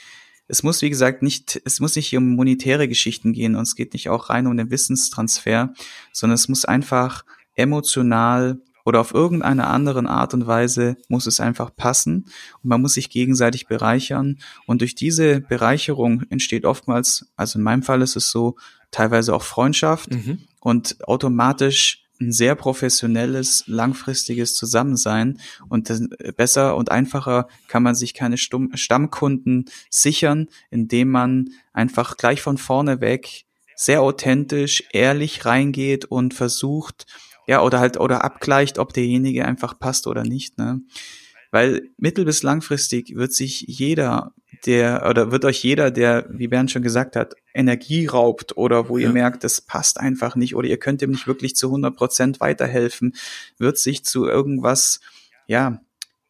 es 0.50 0.64
muss, 0.64 0.82
wie 0.82 0.90
gesagt, 0.90 1.22
nicht, 1.24 1.62
es 1.64 1.80
muss 1.80 1.96
nicht 1.96 2.16
um 2.18 2.36
monetäre 2.36 2.88
Geschichten 2.88 3.34
gehen 3.34 3.56
und 3.56 3.64
es 3.64 3.76
geht 3.76 3.94
nicht 3.94 4.10
auch 4.10 4.30
rein 4.30 4.48
um 4.48 4.58
den 4.58 4.72
Wissenstransfer, 4.72 5.74
sondern 6.12 6.36
es 6.36 6.50
muss 6.50 6.66
einfach 6.66 7.24
emotional 7.56 8.60
oder 8.88 9.02
auf 9.02 9.14
irgendeine 9.14 9.68
andere 9.68 10.08
Art 10.08 10.34
und 10.34 10.48
Weise 10.48 10.96
muss 11.10 11.26
es 11.26 11.42
einfach 11.42 11.76
passen 11.76 12.24
und 12.64 12.70
man 12.70 12.82
muss 12.82 12.94
sich 12.94 13.10
gegenseitig 13.10 13.68
bereichern 13.68 14.38
und 14.66 14.80
durch 14.80 14.96
diese 14.96 15.42
Bereicherung 15.42 16.24
entsteht 16.30 16.64
oftmals, 16.64 17.30
also 17.36 17.60
in 17.60 17.64
meinem 17.64 17.84
Fall 17.84 18.02
ist 18.02 18.16
es 18.16 18.32
so, 18.32 18.56
teilweise 18.90 19.36
auch 19.36 19.44
Freundschaft 19.44 20.14
mhm. 20.14 20.40
und 20.62 21.06
automatisch 21.06 22.06
ein 22.22 22.32
sehr 22.32 22.56
professionelles, 22.56 23.66
langfristiges 23.68 24.56
Zusammensein 24.56 25.42
und 25.68 25.92
besser 26.38 26.78
und 26.78 26.90
einfacher 26.90 27.50
kann 27.68 27.84
man 27.84 27.94
sich 27.94 28.14
keine 28.14 28.38
Stammkunden 28.38 29.66
sichern, 29.90 30.48
indem 30.72 31.10
man 31.10 31.50
einfach 31.74 32.16
gleich 32.16 32.42
von 32.42 32.58
vorne 32.58 33.02
weg 33.02 33.44
sehr 33.76 34.02
authentisch, 34.02 34.84
ehrlich 34.92 35.46
reingeht 35.46 36.06
und 36.06 36.34
versucht, 36.34 37.06
ja, 37.48 37.62
oder 37.64 37.80
halt, 37.80 37.98
oder 37.98 38.24
abgleicht, 38.24 38.78
ob 38.78 38.94
derjenige 38.94 39.46
einfach 39.46 39.80
passt 39.80 40.06
oder 40.06 40.24
nicht, 40.24 40.58
ne? 40.58 40.82
Weil 41.50 41.90
mittel- 41.98 42.26
bis 42.26 42.44
langfristig 42.44 43.16
wird 43.16 43.34
sich 43.34 43.62
jeder, 43.62 44.34
der, 44.66 45.08
oder 45.10 45.32
wird 45.32 45.46
euch 45.46 45.64
jeder, 45.64 45.92
der, 45.92 46.28
wie 46.30 46.50
Bernd 46.50 46.70
schon 46.72 46.82
gesagt 46.82 47.16
hat, 47.16 47.36
Energie 47.54 48.06
raubt 48.06 48.58
oder 48.58 48.90
wo 48.90 48.98
ihr 48.98 49.10
merkt, 49.14 49.46
das 49.46 49.62
passt 49.62 49.98
einfach 49.98 50.36
nicht 50.36 50.56
oder 50.56 50.68
ihr 50.68 50.78
könnt 50.78 51.02
ihm 51.02 51.12
nicht 51.12 51.26
wirklich 51.26 51.56
zu 51.56 51.68
100 51.68 51.96
Prozent 51.96 52.42
weiterhelfen, 52.42 53.16
wird 53.58 53.78
sich 53.78 54.04
zu 54.04 54.26
irgendwas, 54.26 55.00
ja, 55.48 55.80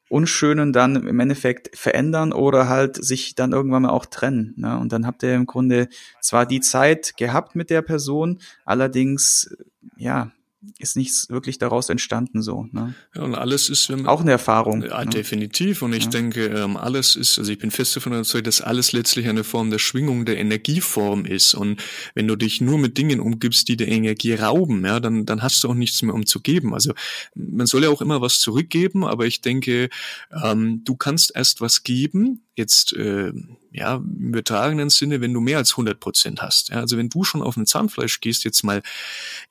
Unschönen 0.10 0.72
dann 0.72 0.96
im 0.96 1.20
Endeffekt 1.20 1.76
verändern 1.78 2.32
oder 2.32 2.70
halt 2.70 3.04
sich 3.04 3.36
dann 3.36 3.52
irgendwann 3.52 3.82
mal 3.82 3.90
auch 3.90 4.06
trennen. 4.06 4.54
Ne? 4.56 4.80
Und 4.80 4.94
dann 4.94 5.06
habt 5.06 5.22
ihr 5.22 5.36
im 5.36 5.46
Grunde 5.46 5.90
zwar 6.22 6.46
die 6.46 6.62
Zeit 6.62 7.18
gehabt 7.18 7.58
mit 7.58 7.70
der 7.70 7.82
Person, 7.82 8.40
allerdings, 8.64 9.54
ja, 9.98 10.32
ist 10.80 10.96
nichts 10.96 11.30
wirklich 11.30 11.58
daraus 11.58 11.90
entstanden 11.90 12.42
so. 12.42 12.68
Ne? 12.72 12.94
Ja, 13.16 13.24
und 13.24 13.36
alles 13.36 13.70
ist 13.70 13.90
wenn, 13.90 14.06
auch 14.08 14.22
eine 14.22 14.32
Erfahrung. 14.32 14.84
Ja, 14.84 15.04
ne? 15.04 15.10
definitiv. 15.10 15.82
Und 15.82 15.94
ich 15.94 16.06
ja. 16.06 16.10
denke, 16.10 16.46
ähm, 16.46 16.78
alles 16.78 17.16
ist, 17.16 17.40
also 17.40 17.52
ich 17.52 17.58
bin 17.58 17.72
fest 17.72 17.96
davon 17.96 18.14
überzeugt, 18.14 18.48
dass 18.48 18.62
alles 18.62 18.92
letztlich 18.92 19.28
eine 19.28 19.44
Form 19.44 19.70
der 19.70 19.80
Schwingung 19.80 20.26
der 20.26 20.38
Energieform 20.38 21.26
ist. 21.26 21.54
Und 21.54 21.82
wenn 22.14 22.28
du 22.28 22.36
dich 22.36 22.62
nur 22.62 22.78
mit 22.78 22.98
Dingen 22.98 23.20
umgibst, 23.20 23.68
die 23.68 23.78
der 23.78 23.88
Energie 23.88 24.34
rauben, 24.34 24.86
ja, 24.86 25.00
dann, 25.00 25.26
dann 25.26 25.42
hast 25.42 25.64
du 25.64 25.70
auch 25.70 25.76
nichts 25.76 26.02
mehr 26.02 26.14
umzugeben. 26.14 26.74
Also 26.74 26.94
man 27.36 27.68
soll 27.68 27.84
ja 27.84 27.90
auch 27.90 28.02
immer 28.02 28.22
was 28.22 28.40
zurückgeben, 28.40 29.06
aber 29.06 29.26
ich 29.26 29.42
denke, 29.42 29.90
ähm, 30.44 30.84
du 30.84 30.96
kannst 30.96 31.36
erst 31.36 31.62
was 31.62 31.84
geben, 31.84 32.44
jetzt 32.56 32.94
äh, 32.94 33.32
ja 33.78 33.96
im 33.96 34.30
übertragenen 34.30 34.90
Sinne, 34.90 35.22
wenn 35.22 35.34
du 35.34 35.40
mehr 35.40 35.58
als 35.58 35.72
100 35.72 36.00
Prozent 36.00 36.42
hast. 36.42 36.70
Ja, 36.70 36.80
also 36.82 36.98
wenn 36.98 37.10
du 37.10 37.24
schon 37.24 37.42
auf 37.42 37.58
ein 37.58 37.66
Zahnfleisch 37.66 38.20
gehst, 38.20 38.44
jetzt 38.44 38.64
mal 38.64 38.82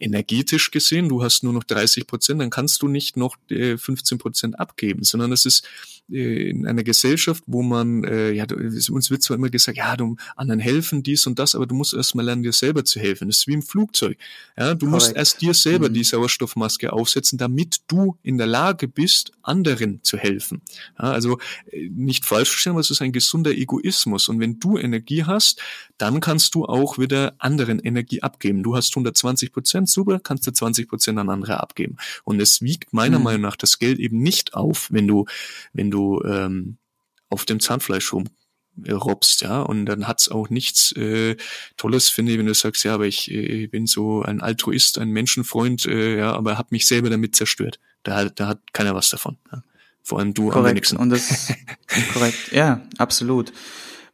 energetisch 0.00 0.70
gesehen, 0.70 1.08
du 1.08 1.22
hast 1.22 1.42
nur 1.42 1.52
noch 1.52 1.64
30 1.64 2.06
Prozent, 2.06 2.40
dann 2.40 2.50
kannst 2.50 2.82
du 2.82 2.88
nicht 2.88 3.16
noch 3.16 3.36
äh, 3.50 3.76
15 3.76 4.18
Prozent 4.18 4.58
abgeben, 4.58 5.04
sondern 5.04 5.32
es 5.32 5.46
ist 5.46 5.64
äh, 5.64 5.95
in 6.08 6.66
einer 6.66 6.84
Gesellschaft, 6.84 7.42
wo 7.46 7.62
man, 7.62 8.04
äh, 8.04 8.30
ja, 8.30 8.46
uns 8.90 9.10
wird 9.10 9.22
zwar 9.22 9.36
immer 9.36 9.50
gesagt, 9.50 9.76
ja, 9.76 9.96
du 9.96 10.16
anderen 10.36 10.60
helfen, 10.60 11.02
dies 11.02 11.26
und 11.26 11.38
das, 11.38 11.54
aber 11.56 11.66
du 11.66 11.74
musst 11.74 11.94
erst 11.94 12.14
mal 12.14 12.22
lernen, 12.22 12.44
dir 12.44 12.52
selber 12.52 12.84
zu 12.84 13.00
helfen. 13.00 13.28
Das 13.28 13.38
ist 13.38 13.46
wie 13.48 13.54
im 13.54 13.62
Flugzeug. 13.62 14.16
Ja, 14.56 14.74
du 14.74 14.86
Correct. 14.86 14.92
musst 14.92 15.16
erst 15.16 15.40
dir 15.40 15.52
selber 15.52 15.88
mhm. 15.88 15.94
die 15.94 16.04
Sauerstoffmaske 16.04 16.92
aufsetzen, 16.92 17.38
damit 17.38 17.78
du 17.88 18.16
in 18.22 18.38
der 18.38 18.46
Lage 18.46 18.86
bist, 18.86 19.32
anderen 19.42 20.00
zu 20.04 20.16
helfen. 20.16 20.62
Ja, 20.98 21.10
also 21.10 21.38
äh, 21.72 21.88
nicht 21.88 22.24
falsch 22.24 22.50
verstehen, 22.50 22.72
aber 22.72 22.80
es 22.80 22.90
ist 22.90 23.02
ein 23.02 23.12
gesunder 23.12 23.50
Egoismus. 23.50 24.28
Und 24.28 24.38
wenn 24.38 24.60
du 24.60 24.78
Energie 24.78 25.24
hast, 25.24 25.60
dann 25.98 26.20
kannst 26.20 26.54
du 26.54 26.66
auch 26.66 26.98
wieder 26.98 27.34
anderen 27.38 27.80
Energie 27.80 28.22
abgeben. 28.22 28.62
Du 28.62 28.76
hast 28.76 28.94
120 28.94 29.52
Prozent, 29.52 29.88
super, 29.88 30.20
kannst 30.20 30.46
du 30.46 30.52
20 30.52 30.88
Prozent 30.88 31.18
an 31.18 31.30
andere 31.30 31.58
abgeben. 31.60 31.96
Und 32.22 32.40
es 32.40 32.62
wiegt 32.62 32.92
meiner 32.92 33.18
mhm. 33.18 33.24
Meinung 33.24 33.42
nach 33.42 33.56
das 33.56 33.80
Geld 33.80 33.98
eben 33.98 34.22
nicht 34.22 34.54
auf, 34.54 34.88
wenn 34.92 35.08
du, 35.08 35.24
wenn 35.72 35.90
du 35.90 35.95
ähm, 36.24 36.78
auf 37.28 37.44
dem 37.44 37.60
Zahnfleisch 37.60 38.12
rum 38.12 38.28
robst, 38.90 39.42
ja, 39.42 39.62
und 39.62 39.86
dann 39.86 40.06
hat's 40.06 40.28
auch 40.28 40.50
nichts 40.50 40.92
äh, 40.92 41.36
Tolles, 41.76 42.08
finde 42.08 42.32
ich, 42.32 42.38
wenn 42.38 42.46
du 42.46 42.54
sagst, 42.54 42.84
ja, 42.84 42.94
aber 42.94 43.06
ich, 43.06 43.30
äh, 43.30 43.66
bin 43.66 43.86
so 43.86 44.22
ein 44.22 44.40
Altruist, 44.40 44.98
ein 44.98 45.10
Menschenfreund, 45.10 45.86
äh, 45.86 46.18
ja, 46.18 46.32
aber 46.34 46.58
hab 46.58 46.72
mich 46.72 46.86
selber 46.86 47.10
damit 47.10 47.36
zerstört. 47.36 47.80
Da, 48.02 48.26
da 48.26 48.48
hat 48.48 48.72
keiner 48.72 48.94
was 48.94 49.10
davon. 49.10 49.38
Ja. 49.50 49.62
Vor 50.02 50.18
allem 50.18 50.34
du 50.34 50.48
korrekt. 50.48 50.56
am 50.56 50.64
wenigsten. 50.66 50.96
Und 50.98 51.10
das 51.10 51.52
korrekt, 52.12 52.52
ja, 52.52 52.82
absolut. 52.98 53.52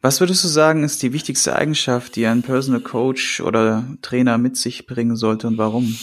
Was 0.01 0.19
würdest 0.19 0.43
du 0.43 0.47
sagen, 0.47 0.83
ist 0.83 1.01
die 1.03 1.13
wichtigste 1.13 1.55
Eigenschaft, 1.55 2.15
die 2.15 2.25
ein 2.25 2.41
Personal 2.41 2.81
Coach 2.81 3.41
oder 3.41 3.87
Trainer 4.01 4.37
mit 4.37 4.57
sich 4.57 4.85
bringen 4.85 5.15
sollte 5.15 5.47
und 5.47 5.57
warum? 5.57 5.95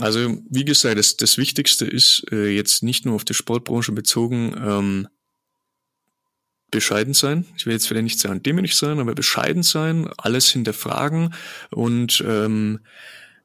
Also, 0.00 0.38
wie 0.48 0.64
gesagt, 0.64 0.98
das, 0.98 1.16
das 1.16 1.38
Wichtigste 1.38 1.86
ist 1.86 2.24
äh, 2.32 2.48
jetzt 2.48 2.82
nicht 2.82 3.04
nur 3.04 3.14
auf 3.14 3.24
die 3.24 3.34
Sportbranche 3.34 3.92
bezogen, 3.92 4.54
ähm, 4.58 5.08
bescheiden 6.70 7.14
sein. 7.14 7.46
Ich 7.56 7.66
will 7.66 7.72
jetzt 7.72 7.88
vielleicht 7.88 8.04
nicht 8.04 8.18
sagen 8.18 8.42
demütig 8.42 8.76
sein, 8.76 8.98
aber 9.00 9.14
bescheiden 9.14 9.62
sein, 9.62 10.08
alles 10.16 10.50
hinterfragen 10.50 11.34
und 11.70 12.22
ähm, 12.26 12.80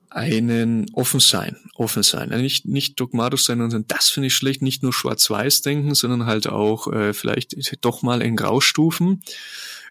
einen 0.10 0.86
offen 0.94 1.20
sein, 1.20 1.58
offen 1.76 2.04
sein, 2.04 2.32
also 2.32 2.42
nicht 2.42 2.66
nicht 2.66 2.98
dogmatisch 3.00 3.46
sein 3.46 3.60
und 3.62 3.92
das 3.92 4.08
finde 4.10 4.28
ich 4.28 4.36
schlecht, 4.36 4.62
nicht 4.62 4.82
nur 4.82 4.94
schwarz-weiß 4.94 5.62
denken, 5.62 5.94
sondern 5.94 6.26
halt 6.26 6.48
auch 6.48 6.92
äh, 6.94 7.14
vielleicht 7.14 7.56
doch 7.82 8.02
mal 8.02 8.22
in 8.22 8.38
Graustufen. 8.38 9.22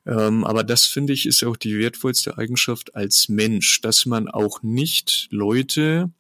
Ähm, 0.07 0.44
aber 0.44 0.64
das 0.64 0.87
finde 0.87 1.12
ich 1.12 1.27
ist 1.27 1.44
auch 1.44 1.57
die 1.57 1.79
wertvollste 1.79 2.38
Eigenschaft 2.38 2.94
als 2.94 3.29
Mensch, 3.29 3.81
dass 3.83 4.07
man 4.07 4.29
auch 4.29 4.62
nicht 4.62 5.29
Leute 5.31 6.11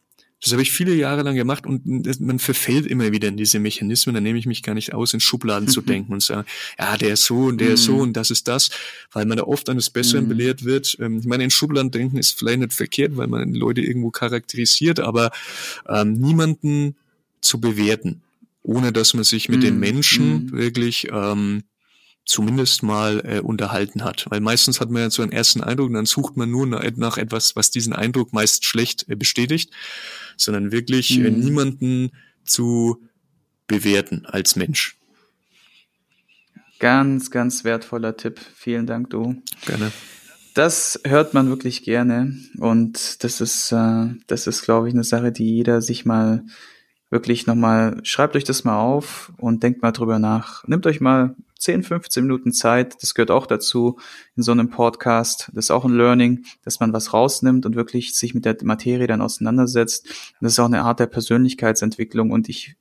Das 0.44 0.52
habe 0.52 0.60
ich 0.60 0.72
viele 0.72 0.94
Jahre 0.94 1.22
lang 1.22 1.36
gemacht 1.36 1.64
und 1.64 1.86
man 2.20 2.38
verfällt 2.38 2.84
immer 2.84 3.10
wieder 3.12 3.28
in 3.28 3.38
diese 3.38 3.58
Mechanismen. 3.58 4.14
Da 4.14 4.20
nehme 4.20 4.38
ich 4.38 4.44
mich 4.44 4.62
gar 4.62 4.74
nicht 4.74 4.92
aus, 4.92 5.14
in 5.14 5.20
Schubladen 5.20 5.68
zu 5.68 5.80
denken 5.80 6.12
und 6.12 6.22
sagen, 6.22 6.46
ja, 6.78 6.98
der 6.98 7.14
ist 7.14 7.24
so 7.24 7.44
und 7.44 7.62
der 7.62 7.68
mhm. 7.68 7.74
ist 7.74 7.84
so 7.84 7.94
mhm. 7.94 8.00
und 8.00 8.12
das 8.12 8.30
ist 8.30 8.46
das, 8.46 8.68
weil 9.10 9.24
man 9.24 9.38
da 9.38 9.44
oft 9.44 9.70
eines 9.70 9.88
Besseren 9.88 10.24
mhm. 10.24 10.28
belehrt 10.28 10.64
wird. 10.66 10.98
Ähm, 11.00 11.20
ich 11.20 11.24
meine, 11.24 11.44
in 11.44 11.50
Schubladen 11.50 11.90
denken 11.90 12.18
ist 12.18 12.38
vielleicht 12.38 12.58
nicht 12.58 12.74
verkehrt, 12.74 13.16
weil 13.16 13.26
man 13.26 13.54
Leute 13.54 13.80
irgendwo 13.80 14.10
charakterisiert, 14.10 15.00
aber 15.00 15.30
ähm, 15.88 16.12
niemanden 16.12 16.94
zu 17.40 17.58
bewerten, 17.58 18.20
ohne 18.62 18.92
dass 18.92 19.14
man 19.14 19.24
sich 19.24 19.48
mit 19.48 19.60
mhm. 19.60 19.64
dem 19.64 19.80
Menschen 19.80 20.44
mhm. 20.44 20.52
wirklich 20.52 21.08
ähm, 21.10 21.62
zumindest 22.26 22.82
mal 22.82 23.22
äh, 23.24 23.40
unterhalten 23.40 24.04
hat. 24.04 24.26
Weil 24.28 24.40
meistens 24.40 24.80
hat 24.80 24.90
man 24.90 25.02
ja 25.02 25.10
so 25.10 25.22
einen 25.22 25.32
ersten 25.32 25.62
Eindruck 25.62 25.88
und 25.88 25.94
dann 25.94 26.06
sucht 26.06 26.36
man 26.36 26.50
nur 26.50 26.66
nach, 26.66 27.16
etwas, 27.16 27.56
was 27.56 27.70
diesen 27.70 27.92
Eindruck 27.92 28.32
meist 28.32 28.64
schlecht 28.64 29.06
äh, 29.08 29.16
bestätigt, 29.16 29.70
sondern 30.36 30.72
wirklich 30.72 31.18
mhm. 31.18 31.26
äh, 31.26 31.30
niemanden 31.30 32.10
zu 32.44 33.02
bewerten 33.66 34.26
als 34.26 34.56
Mensch. 34.56 34.96
Ganz, 36.78 37.30
ganz 37.30 37.64
wertvoller 37.64 38.16
Tipp. 38.16 38.40
Vielen 38.54 38.86
Dank, 38.86 39.10
du. 39.10 39.42
Gerne. 39.66 39.90
Das 40.54 41.00
hört 41.04 41.34
man 41.34 41.48
wirklich 41.48 41.82
gerne 41.82 42.36
und 42.58 43.24
das 43.24 43.40
ist, 43.40 43.72
äh, 43.72 44.06
das 44.28 44.46
ist, 44.46 44.62
glaube 44.62 44.88
ich, 44.88 44.94
eine 44.94 45.02
Sache, 45.02 45.32
die 45.32 45.56
jeder 45.56 45.82
sich 45.82 46.04
mal 46.04 46.44
wirklich 47.10 47.46
nochmal, 47.46 48.00
schreibt 48.04 48.36
euch 48.36 48.44
das 48.44 48.64
mal 48.64 48.78
auf 48.78 49.32
und 49.36 49.62
denkt 49.62 49.82
mal 49.82 49.92
drüber 49.92 50.18
nach. 50.18 50.66
Nehmt 50.68 50.86
euch 50.86 51.00
mal 51.00 51.34
10, 51.64 51.82
15 51.82 52.22
Minuten 52.22 52.52
Zeit. 52.52 53.02
Das 53.02 53.14
gehört 53.14 53.30
auch 53.30 53.46
dazu 53.46 53.98
in 54.36 54.42
so 54.42 54.52
einem 54.52 54.68
Podcast. 54.68 55.50
Das 55.54 55.66
ist 55.66 55.70
auch 55.70 55.84
ein 55.84 55.96
Learning, 55.96 56.44
dass 56.62 56.78
man 56.78 56.92
was 56.92 57.14
rausnimmt 57.14 57.64
und 57.64 57.74
wirklich 57.74 58.14
sich 58.14 58.34
mit 58.34 58.44
der 58.44 58.56
Materie 58.62 59.06
dann 59.06 59.22
auseinandersetzt. 59.22 60.06
Das 60.40 60.52
ist 60.52 60.58
auch 60.58 60.66
eine 60.66 60.82
Art 60.82 61.00
der 61.00 61.06
Persönlichkeitsentwicklung 61.06 62.30
und 62.30 62.50
ich 62.50 62.76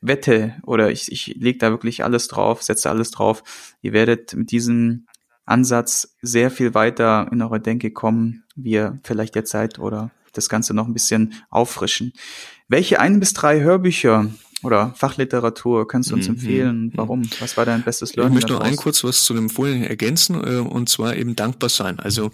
wette 0.00 0.56
oder 0.64 0.90
ich, 0.90 1.12
ich 1.12 1.36
lege 1.38 1.58
da 1.58 1.70
wirklich 1.70 2.02
alles 2.02 2.26
drauf, 2.26 2.62
setze 2.62 2.90
alles 2.90 3.12
drauf. 3.12 3.44
Ihr 3.82 3.92
werdet 3.92 4.34
mit 4.34 4.50
diesem 4.50 5.06
Ansatz 5.44 6.16
sehr 6.22 6.50
viel 6.50 6.74
weiter 6.74 7.28
in 7.30 7.40
eurer 7.40 7.60
Denke 7.60 7.92
kommen, 7.92 8.42
wie 8.56 8.72
ihr 8.72 8.98
vielleicht 9.04 9.46
seid 9.46 9.78
oder 9.78 10.10
das 10.32 10.48
Ganze 10.48 10.74
noch 10.74 10.88
ein 10.88 10.94
bisschen 10.94 11.34
auffrischen. 11.50 12.12
Welche 12.66 12.98
ein 12.98 13.20
bis 13.20 13.32
drei 13.32 13.60
Hörbücher 13.60 14.28
oder 14.62 14.92
Fachliteratur 14.96 15.88
kannst 15.88 16.10
du 16.10 16.14
uns 16.14 16.28
mhm. 16.28 16.34
empfehlen? 16.34 16.82
Mhm. 16.84 16.92
Warum? 16.94 17.30
Was 17.40 17.56
war 17.56 17.64
dein 17.64 17.82
bestes 17.82 18.14
Learning? 18.14 18.36
Ich 18.36 18.42
möchte 18.42 18.52
noch 18.52 18.60
ein 18.60 18.76
kurz 18.76 19.02
was 19.04 19.24
zu 19.24 19.34
dem 19.34 19.50
Vorhin 19.50 19.82
ergänzen, 19.82 20.42
äh, 20.42 20.58
und 20.58 20.88
zwar 20.88 21.16
eben 21.16 21.36
dankbar 21.36 21.68
sein. 21.68 21.98
Also, 21.98 22.26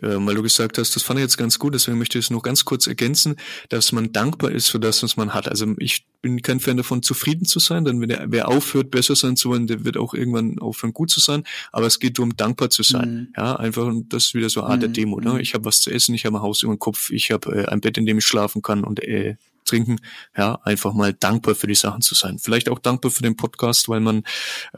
äh, 0.00 0.16
weil 0.16 0.34
du 0.34 0.42
gesagt 0.42 0.78
hast, 0.78 0.96
das 0.96 1.02
fand 1.02 1.18
ich 1.18 1.24
jetzt 1.24 1.36
ganz 1.36 1.58
gut, 1.58 1.74
deswegen 1.74 1.98
möchte 1.98 2.18
ich 2.18 2.26
es 2.26 2.30
noch 2.30 2.42
ganz 2.42 2.64
kurz 2.64 2.86
ergänzen, 2.86 3.36
dass 3.68 3.92
man 3.92 4.12
dankbar 4.12 4.52
ist 4.52 4.68
für 4.68 4.80
das, 4.80 5.02
was 5.02 5.16
man 5.16 5.34
hat. 5.34 5.48
Also 5.48 5.74
ich 5.78 6.06
bin 6.22 6.40
kein 6.40 6.58
Fan 6.58 6.78
davon, 6.78 7.02
zufrieden 7.02 7.44
zu 7.44 7.58
sein, 7.58 7.84
denn 7.84 8.00
wer, 8.00 8.24
wer 8.28 8.48
aufhört, 8.48 8.90
besser 8.90 9.14
sein 9.14 9.36
zu 9.36 9.50
wollen, 9.50 9.66
der 9.66 9.84
wird 9.84 9.98
auch 9.98 10.14
irgendwann 10.14 10.58
aufhören, 10.58 10.94
gut 10.94 11.10
zu 11.10 11.20
sein. 11.20 11.44
Aber 11.70 11.86
es 11.86 12.00
geht 12.00 12.18
darum, 12.18 12.34
dankbar 12.34 12.70
zu 12.70 12.82
sein. 12.82 13.14
Mhm. 13.14 13.28
Ja, 13.36 13.56
einfach, 13.56 13.84
und 13.84 14.12
das 14.12 14.26
ist 14.26 14.34
wieder 14.34 14.48
so 14.48 14.62
eine 14.62 14.70
Art 14.70 14.82
der 14.82 14.88
mhm. 14.88 14.94
Demo. 14.94 15.20
Ne? 15.20 15.34
Mhm. 15.34 15.40
Ich 15.40 15.52
habe 15.52 15.66
was 15.66 15.80
zu 15.80 15.90
essen, 15.90 16.14
ich 16.14 16.24
habe 16.24 16.38
ein 16.38 16.42
Haus 16.42 16.62
über 16.62 16.72
dem 16.72 16.78
Kopf, 16.78 17.10
ich 17.10 17.30
habe 17.30 17.54
äh, 17.54 17.66
ein 17.66 17.80
Bett, 17.80 17.98
in 17.98 18.06
dem 18.06 18.18
ich 18.18 18.24
schlafen 18.24 18.62
kann 18.62 18.84
und 18.84 19.02
äh, 19.02 19.36
trinken, 19.64 20.00
ja, 20.36 20.58
einfach 20.64 20.92
mal 20.92 21.12
dankbar 21.12 21.54
für 21.54 21.66
die 21.66 21.74
Sachen 21.74 22.02
zu 22.02 22.14
sein. 22.14 22.38
Vielleicht 22.38 22.68
auch 22.68 22.78
dankbar 22.78 23.10
für 23.10 23.22
den 23.22 23.36
Podcast, 23.36 23.88
weil 23.88 24.00
man, 24.00 24.24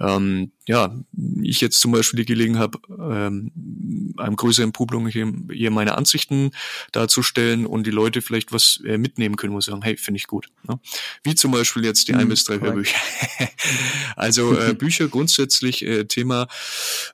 ähm, 0.00 0.52
ja, 0.66 0.94
ich 1.42 1.60
jetzt 1.60 1.80
zum 1.80 1.92
Beispiel 1.92 2.18
die 2.18 2.26
Gelegenheit 2.26 2.56
habe, 2.56 2.78
ähm, 2.88 4.14
einem 4.16 4.36
größeren 4.36 4.72
Publikum 4.72 5.06
hier, 5.06 5.32
hier 5.52 5.70
meine 5.70 5.96
Ansichten 5.96 6.50
darzustellen 6.92 7.66
und 7.66 7.86
die 7.86 7.90
Leute 7.90 8.22
vielleicht 8.22 8.52
was 8.52 8.80
äh, 8.84 8.98
mitnehmen 8.98 9.36
können, 9.36 9.54
wo 9.54 9.60
sie 9.60 9.70
sagen, 9.70 9.82
hey, 9.82 9.96
finde 9.96 10.18
ich 10.18 10.26
gut. 10.26 10.48
Ne? 10.66 10.78
Wie 11.22 11.34
zum 11.34 11.52
Beispiel 11.52 11.84
jetzt 11.84 12.08
die 12.08 12.12
mhm, 12.12 12.20
ein 12.20 12.28
bis 12.28 12.44
drei 12.44 12.58
Hörbücher. 12.60 12.98
also 14.16 14.58
äh, 14.58 14.74
Bücher 14.78 15.08
grundsätzlich 15.08 15.84
äh, 15.84 16.04
Thema, 16.04 16.48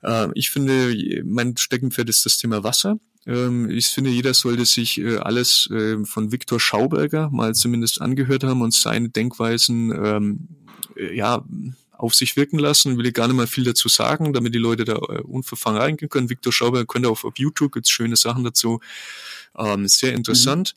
äh, 0.01 0.27
ich 0.33 0.49
finde, 0.49 1.23
mein 1.25 1.57
Steckenpferd 1.57 2.09
ist 2.09 2.25
das 2.25 2.37
Thema 2.37 2.63
Wasser. 2.63 2.97
Ähm, 3.25 3.69
ich 3.69 3.87
finde, 3.87 4.09
jeder 4.09 4.33
sollte 4.33 4.65
sich 4.65 4.99
äh, 4.99 5.17
alles 5.17 5.69
äh, 5.71 6.03
von 6.05 6.31
Viktor 6.31 6.59
Schauberger 6.59 7.29
mal 7.29 7.55
zumindest 7.55 8.01
angehört 8.01 8.43
haben 8.43 8.61
und 8.61 8.73
seine 8.73 9.09
Denkweisen 9.09 9.91
ähm, 9.91 10.47
äh, 10.95 11.15
ja 11.15 11.43
auf 11.91 12.13
sich 12.15 12.35
wirken 12.35 12.59
lassen. 12.59 12.97
Will 12.97 13.05
ich 13.05 13.13
gar 13.13 13.27
nicht 13.27 13.37
mal 13.37 13.47
viel 13.47 13.63
dazu 13.63 13.87
sagen, 13.87 14.33
damit 14.33 14.53
die 14.53 14.59
Leute 14.59 14.83
da 14.83 14.95
unverfangen 14.95 15.79
reingehen 15.81 16.09
können. 16.09 16.29
Viktor 16.29 16.51
Schauberger 16.51 16.85
könnt 16.85 17.05
ihr 17.05 17.11
auf, 17.11 17.23
auf 17.23 17.37
YouTube, 17.37 17.71
gibt's 17.73 17.89
schöne 17.89 18.17
Sachen 18.17 18.43
dazu. 18.43 18.81
Ähm, 19.57 19.87
sehr 19.87 20.13
interessant. 20.13 20.75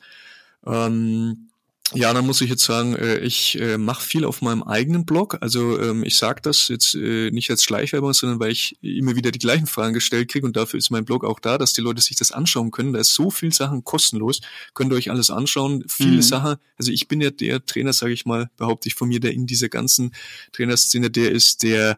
Mhm. 0.65 0.73
Ähm, 0.73 1.46
ja, 1.93 2.13
dann 2.13 2.25
muss 2.25 2.41
ich 2.41 2.49
jetzt 2.49 2.63
sagen, 2.63 2.95
äh, 2.95 3.19
ich 3.19 3.59
äh, 3.61 3.77
mache 3.77 4.03
viel 4.03 4.25
auf 4.25 4.41
meinem 4.41 4.61
eigenen 4.61 5.05
Blog. 5.05 5.37
Also 5.39 5.79
ähm, 5.79 6.03
ich 6.03 6.17
sage 6.17 6.41
das 6.41 6.67
jetzt 6.67 6.95
äh, 6.95 7.31
nicht 7.31 7.49
als 7.49 7.63
Schleichwerbung, 7.63 8.13
sondern 8.13 8.41
weil 8.41 8.51
ich 8.51 8.77
immer 8.81 9.15
wieder 9.15 9.31
die 9.31 9.39
gleichen 9.39 9.67
Fragen 9.67 9.93
gestellt 9.93 10.29
kriege 10.29 10.45
und 10.45 10.57
dafür 10.57 10.79
ist 10.79 10.89
mein 10.89 11.05
Blog 11.05 11.23
auch 11.23 11.39
da, 11.39 11.57
dass 11.57 11.71
die 11.71 11.81
Leute 11.81 12.01
sich 12.01 12.17
das 12.17 12.33
anschauen 12.33 12.71
können. 12.71 12.91
Da 12.91 12.99
ist 12.99 13.13
so 13.13 13.31
viel 13.31 13.53
Sachen 13.53 13.85
kostenlos, 13.85 14.41
könnt 14.73 14.91
ihr 14.91 14.97
euch 14.97 15.09
alles 15.09 15.29
anschauen. 15.29 15.85
Viele 15.87 16.17
mhm. 16.17 16.21
Sachen, 16.23 16.55
also 16.77 16.91
ich 16.91 17.07
bin 17.07 17.21
ja 17.21 17.29
der 17.29 17.65
Trainer, 17.65 17.93
sage 17.93 18.11
ich 18.11 18.25
mal, 18.25 18.49
behaupte 18.57 18.89
ich 18.89 18.95
von 18.95 19.07
mir, 19.07 19.21
der 19.21 19.31
in 19.31 19.47
dieser 19.47 19.69
ganzen 19.69 20.13
Trainerszene 20.51 21.09
der 21.09 21.31
ist, 21.31 21.63
der 21.63 21.97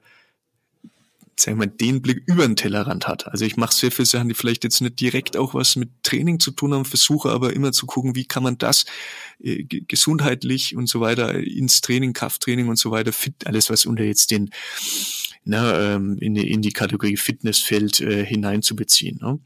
wir 1.47 1.55
mal, 1.55 1.67
den 1.67 2.01
Blick 2.01 2.23
über 2.25 2.45
den 2.45 2.55
Tellerrand 2.55 3.07
hat. 3.07 3.27
Also 3.27 3.45
ich 3.45 3.57
mache 3.57 3.73
sehr 3.73 3.91
viele 3.91 4.05
Sachen, 4.05 4.29
die 4.29 4.35
vielleicht 4.35 4.63
jetzt 4.63 4.81
nicht 4.81 4.99
direkt 4.99 5.37
auch 5.37 5.53
was 5.53 5.75
mit 5.75 5.89
Training 6.03 6.39
zu 6.39 6.51
tun 6.51 6.73
haben, 6.73 6.85
versuche 6.85 7.29
aber 7.29 7.53
immer 7.53 7.71
zu 7.71 7.85
gucken, 7.85 8.15
wie 8.15 8.25
kann 8.25 8.43
man 8.43 8.57
das 8.57 8.85
äh, 9.41 9.63
gesundheitlich 9.63 10.75
und 10.75 10.87
so 10.87 10.99
weiter 10.99 11.33
ins 11.35 11.81
Training, 11.81 12.13
Krafttraining 12.13 12.67
und 12.67 12.77
so 12.77 12.91
weiter, 12.91 13.13
fit, 13.13 13.45
alles 13.45 13.69
was 13.69 13.85
unter 13.85 14.03
jetzt 14.03 14.31
den 14.31 14.49
ne, 15.45 15.95
ähm, 15.95 16.17
in, 16.19 16.33
die, 16.33 16.51
in 16.51 16.61
die 16.61 16.71
Kategorie 16.71 17.17
Fitnessfeld 17.17 18.01
äh, 18.01 18.25
hineinzubeziehen. 18.25 19.19
Ne? 19.21 19.39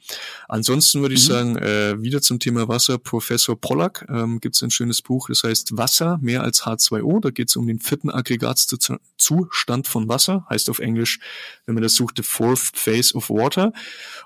Ansonsten 0.47 1.01
würde 1.01 1.15
ich 1.15 1.27
mhm. 1.27 1.32
sagen, 1.32 1.58
äh, 1.58 2.01
wieder 2.01 2.21
zum 2.21 2.39
Thema 2.39 2.67
Wasser, 2.67 2.97
Professor 2.97 3.60
Pollack 3.60 4.06
ähm, 4.10 4.39
gibt 4.39 4.56
es 4.56 4.63
ein 4.63 4.71
schönes 4.71 5.01
Buch, 5.01 5.27
das 5.29 5.43
heißt 5.43 5.77
Wasser 5.77 6.19
mehr 6.21 6.43
als 6.43 6.63
H2O. 6.63 7.21
Da 7.21 7.29
geht 7.29 7.49
es 7.49 7.56
um 7.56 7.67
den 7.67 7.79
vierten 7.79 8.10
Aggregatzustand 8.10 9.88
von 9.88 10.10
Wasser, 10.10 10.45
heißt 10.49 10.69
auf 10.69 10.79
Englisch, 10.79 11.19
wenn 11.65 11.75
man 11.75 11.84
das 11.84 11.95
sucht, 11.95 12.17
the 12.17 12.23
fourth 12.23 12.71
phase 12.73 13.15
of 13.15 13.29
water. 13.29 13.73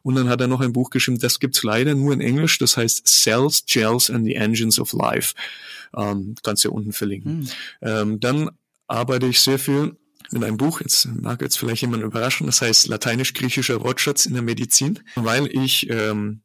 Und 0.04 0.16
dann 0.16 0.30
hat 0.30 0.42
er 0.42 0.48
noch 0.48 0.62
ein 0.62 0.74
Buch 0.74 0.90
geschrieben, 0.90 1.20
das 1.20 1.40
gibt's 1.40 1.64
leider 1.64 1.96
nur 1.96 2.14
in 2.14 2.22
Englisch, 2.22 2.58
das 2.58 2.78
heißt 2.78 3.08
Cells, 3.08 3.66
Gels 3.66 4.10
and 4.10 4.26
the 4.26 4.36
Engines 4.36 4.80
of 4.80 4.94
Life. 4.94 5.36
Ähm, 5.96 6.36
kannst 6.44 6.64
du 6.64 6.70
ja 6.70 6.74
unten 6.74 6.92
verlinken. 6.92 7.40
Mhm. 7.40 7.50
Ähm, 7.82 8.20
dann 8.20 8.50
arbeite 8.88 9.28
ich 9.28 9.42
sehr 9.42 9.60
viel 9.60 9.98
mit 10.32 10.44
einem 10.44 10.58
Buch, 10.58 10.82
jetzt 10.82 11.06
mag 11.06 11.42
jetzt 11.42 11.58
vielleicht 11.58 11.82
jemand 11.82 12.04
überraschen, 12.04 12.48
das 12.48 12.62
heißt 12.62 12.88
Lateinisch-Griechischer 12.88 13.84
Wortschatz 13.84 14.26
in 14.26 14.34
der 14.34 14.44
Medizin, 14.44 15.00
weil 15.16 15.48
ich 15.48 15.90
ähm, 15.90 16.42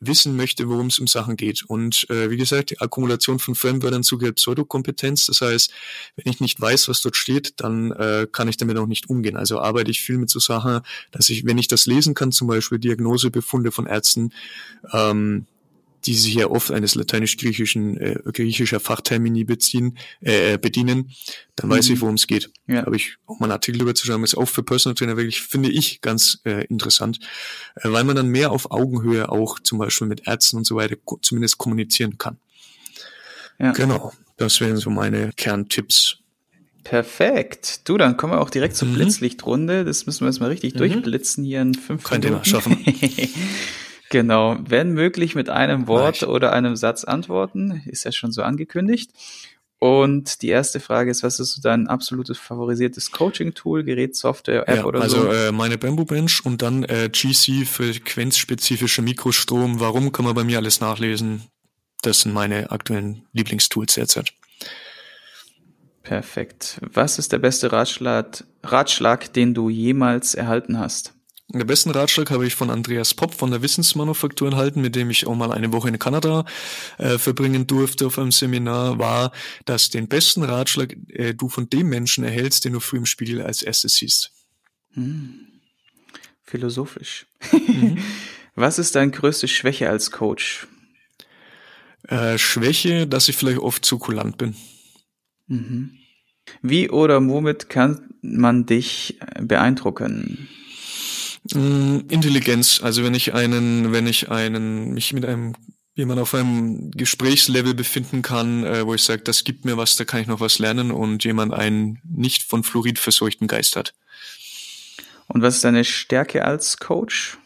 wissen 0.00 0.36
möchte, 0.36 0.68
worum 0.68 0.88
es 0.88 0.98
um 0.98 1.06
Sachen 1.06 1.36
geht. 1.36 1.64
Und 1.64 2.08
äh, 2.10 2.30
wie 2.30 2.36
gesagt, 2.36 2.70
die 2.70 2.80
Akkumulation 2.80 3.38
von 3.38 3.54
Fremdwörtern 3.54 4.02
zugehört 4.02 4.36
Pseudokompetenz. 4.36 5.26
Das 5.26 5.40
heißt, 5.40 5.72
wenn 6.16 6.30
ich 6.30 6.40
nicht 6.40 6.60
weiß, 6.60 6.88
was 6.88 7.00
dort 7.00 7.16
steht, 7.16 7.54
dann 7.56 7.92
äh, 7.92 8.26
kann 8.30 8.48
ich 8.48 8.56
damit 8.56 8.76
auch 8.78 8.86
nicht 8.86 9.08
umgehen. 9.08 9.36
Also 9.36 9.60
arbeite 9.60 9.90
ich 9.90 10.02
viel 10.02 10.18
mit 10.18 10.30
so 10.30 10.38
Sachen, 10.38 10.80
dass 11.12 11.28
ich, 11.28 11.46
wenn 11.46 11.58
ich 11.58 11.68
das 11.68 11.86
lesen 11.86 12.14
kann, 12.14 12.32
zum 12.32 12.48
Beispiel 12.48 12.78
Diagnosebefunde 12.78 13.72
von 13.72 13.86
Ärzten, 13.86 14.32
ähm, 14.92 15.46
die 16.06 16.14
sich 16.14 16.34
ja 16.34 16.46
oft 16.46 16.70
eines 16.70 16.94
lateinisch-griechischen 16.94 17.96
äh, 17.98 18.20
griechischer 18.32 18.80
Fachtermini 18.80 19.44
beziehen, 19.44 19.98
äh, 20.20 20.54
äh 20.54 20.58
bedienen, 20.58 21.12
dann 21.56 21.68
mhm. 21.68 21.74
weiß 21.74 21.88
ich, 21.88 21.96
mhm. 21.96 22.00
worum 22.02 22.14
es 22.14 22.26
geht. 22.26 22.50
Ja. 22.66 22.86
Habe 22.86 22.96
ich 22.96 23.16
auch 23.26 23.40
mal 23.40 23.46
einen 23.46 23.52
Artikel 23.52 23.78
darüber 23.78 23.94
zu 23.94 24.06
schreiben, 24.06 24.24
ist 24.24 24.36
auch 24.36 24.48
für 24.48 24.62
Personal 24.62 24.94
Trainer 24.94 25.16
wirklich, 25.16 25.42
finde 25.42 25.70
ich, 25.70 26.00
ganz 26.00 26.40
äh, 26.44 26.64
interessant, 26.66 27.18
äh, 27.76 27.90
weil 27.90 28.04
man 28.04 28.16
dann 28.16 28.28
mehr 28.28 28.52
auf 28.52 28.70
Augenhöhe 28.70 29.28
auch 29.30 29.58
zum 29.58 29.78
Beispiel 29.78 30.06
mit 30.06 30.26
Ärzten 30.26 30.58
und 30.58 30.64
so 30.64 30.76
weiter 30.76 30.96
ko 30.96 31.18
zumindest 31.20 31.58
kommunizieren 31.58 32.18
kann. 32.18 32.38
Ja. 33.58 33.72
Genau, 33.72 34.12
das 34.36 34.60
wären 34.60 34.76
so 34.76 34.90
meine 34.90 35.32
Kerntipps. 35.36 36.18
Perfekt. 36.84 37.88
Du, 37.88 37.96
dann 37.98 38.16
kommen 38.16 38.34
wir 38.34 38.40
auch 38.40 38.50
direkt 38.50 38.76
zur 38.76 38.86
mhm. 38.86 38.94
Blitzlichtrunde. 38.94 39.84
Das 39.84 40.06
müssen 40.06 40.20
wir 40.20 40.28
jetzt 40.28 40.38
mal 40.38 40.50
richtig 40.50 40.74
mhm. 40.74 40.78
durchblitzen 40.78 41.44
hier 41.44 41.62
in 41.62 41.74
fünf 41.74 42.04
Könnt 42.04 42.24
Minuten. 42.24 42.44
Könnt 42.44 42.66
ihr 42.66 42.70
mal 42.70 42.84
schaffen. 42.84 43.30
Genau, 44.16 44.56
wenn 44.66 44.94
möglich 44.94 45.34
mit 45.34 45.50
einem 45.50 45.88
Wort 45.88 46.22
Nein. 46.22 46.30
oder 46.30 46.54
einem 46.54 46.74
Satz 46.74 47.04
antworten, 47.04 47.82
ist 47.84 48.04
ja 48.04 48.12
schon 48.12 48.32
so 48.32 48.42
angekündigt. 48.42 49.10
Und 49.78 50.40
die 50.40 50.48
erste 50.48 50.80
Frage 50.80 51.10
ist, 51.10 51.22
was 51.22 51.38
ist 51.38 51.52
so 51.52 51.60
dein 51.60 51.86
absolutes 51.86 52.38
favorisiertes 52.38 53.10
Coaching-Tool, 53.10 53.84
Gerät, 53.84 54.16
Software, 54.16 54.66
App 54.70 54.76
ja, 54.76 54.84
oder 54.86 55.02
also, 55.02 55.20
so? 55.20 55.28
Also 55.28 55.48
äh, 55.48 55.52
meine 55.52 55.76
Bamboo 55.76 56.06
Bench 56.06 56.46
und 56.46 56.62
dann 56.62 56.84
äh, 56.84 57.10
GC 57.12 57.66
frequenzspezifische 57.66 59.02
Mikrostrom. 59.02 59.80
Warum 59.80 60.12
kann 60.12 60.24
man 60.24 60.34
bei 60.34 60.44
mir 60.44 60.56
alles 60.56 60.80
nachlesen? 60.80 61.42
Das 62.00 62.22
sind 62.22 62.32
meine 62.32 62.70
aktuellen 62.70 63.26
Lieblingstools 63.34 63.96
derzeit. 63.96 64.32
Perfekt. 66.02 66.80
Was 66.80 67.18
ist 67.18 67.32
der 67.32 67.38
beste 67.38 67.70
Ratschlag, 67.70 68.44
Ratschlag, 68.62 69.30
den 69.34 69.52
du 69.52 69.68
jemals 69.68 70.34
erhalten 70.34 70.78
hast? 70.78 71.15
Den 71.48 71.66
besten 71.66 71.90
Ratschlag 71.90 72.30
habe 72.30 72.46
ich 72.46 72.56
von 72.56 72.70
Andreas 72.70 73.14
Popp 73.14 73.32
von 73.32 73.52
der 73.52 73.62
Wissensmanufaktur 73.62 74.50
erhalten, 74.50 74.80
mit 74.80 74.96
dem 74.96 75.10
ich 75.10 75.28
auch 75.28 75.36
mal 75.36 75.52
eine 75.52 75.72
Woche 75.72 75.88
in 75.88 75.98
Kanada 75.98 76.44
äh, 76.98 77.18
verbringen 77.18 77.68
durfte 77.68 78.06
auf 78.06 78.18
einem 78.18 78.32
Seminar, 78.32 78.98
war, 78.98 79.30
dass 79.64 79.90
den 79.90 80.08
besten 80.08 80.42
Ratschlag 80.42 80.96
äh, 81.08 81.34
du 81.34 81.48
von 81.48 81.70
dem 81.70 81.88
Menschen 81.88 82.24
erhältst, 82.24 82.64
den 82.64 82.72
du 82.72 82.80
früh 82.80 82.96
im 82.96 83.06
Spiegel 83.06 83.42
als 83.42 83.62
erstes 83.62 83.94
siehst. 83.94 84.32
Hm. 84.94 85.46
Philosophisch. 86.42 87.26
Mhm. 87.52 87.98
Was 88.56 88.78
ist 88.78 88.94
deine 88.96 89.12
größte 89.12 89.46
Schwäche 89.46 89.88
als 89.88 90.10
Coach? 90.10 90.66
Äh, 92.08 92.38
Schwäche, 92.38 93.06
dass 93.06 93.28
ich 93.28 93.36
vielleicht 93.36 93.58
oft 93.58 93.84
zu 93.84 93.98
kulant 93.98 94.36
bin. 94.38 94.56
Mhm. 95.46 95.98
Wie 96.62 96.90
oder 96.90 97.24
womit 97.24 97.68
kann 97.68 98.14
man 98.22 98.66
dich 98.66 99.18
beeindrucken? 99.40 100.48
Mm, 101.54 102.00
Intelligenz. 102.08 102.80
Also 102.82 103.04
wenn 103.04 103.14
ich 103.14 103.34
einen, 103.34 103.92
wenn 103.92 104.06
ich 104.06 104.30
einen, 104.30 104.94
mich 104.94 105.12
mit 105.12 105.24
einem 105.24 105.54
jemand 105.94 106.20
auf 106.20 106.34
einem 106.34 106.90
Gesprächslevel 106.90 107.74
befinden 107.74 108.22
kann, 108.22 108.64
äh, 108.64 108.86
wo 108.86 108.94
ich 108.94 109.02
sage, 109.02 109.22
das 109.22 109.44
gibt 109.44 109.64
mir 109.64 109.76
was, 109.76 109.96
da 109.96 110.04
kann 110.04 110.20
ich 110.20 110.26
noch 110.26 110.40
was 110.40 110.58
lernen 110.58 110.90
und 110.90 111.24
jemand 111.24 111.54
einen 111.54 112.00
nicht 112.04 112.42
von 112.42 112.62
Fluorid 112.62 112.98
verseuchten 112.98 113.48
Geist 113.48 113.76
hat. 113.76 113.94
Und 115.26 115.42
was 115.42 115.56
ist 115.56 115.64
deine 115.64 115.84
Stärke 115.84 116.44
als 116.44 116.76
Coach? 116.78 117.38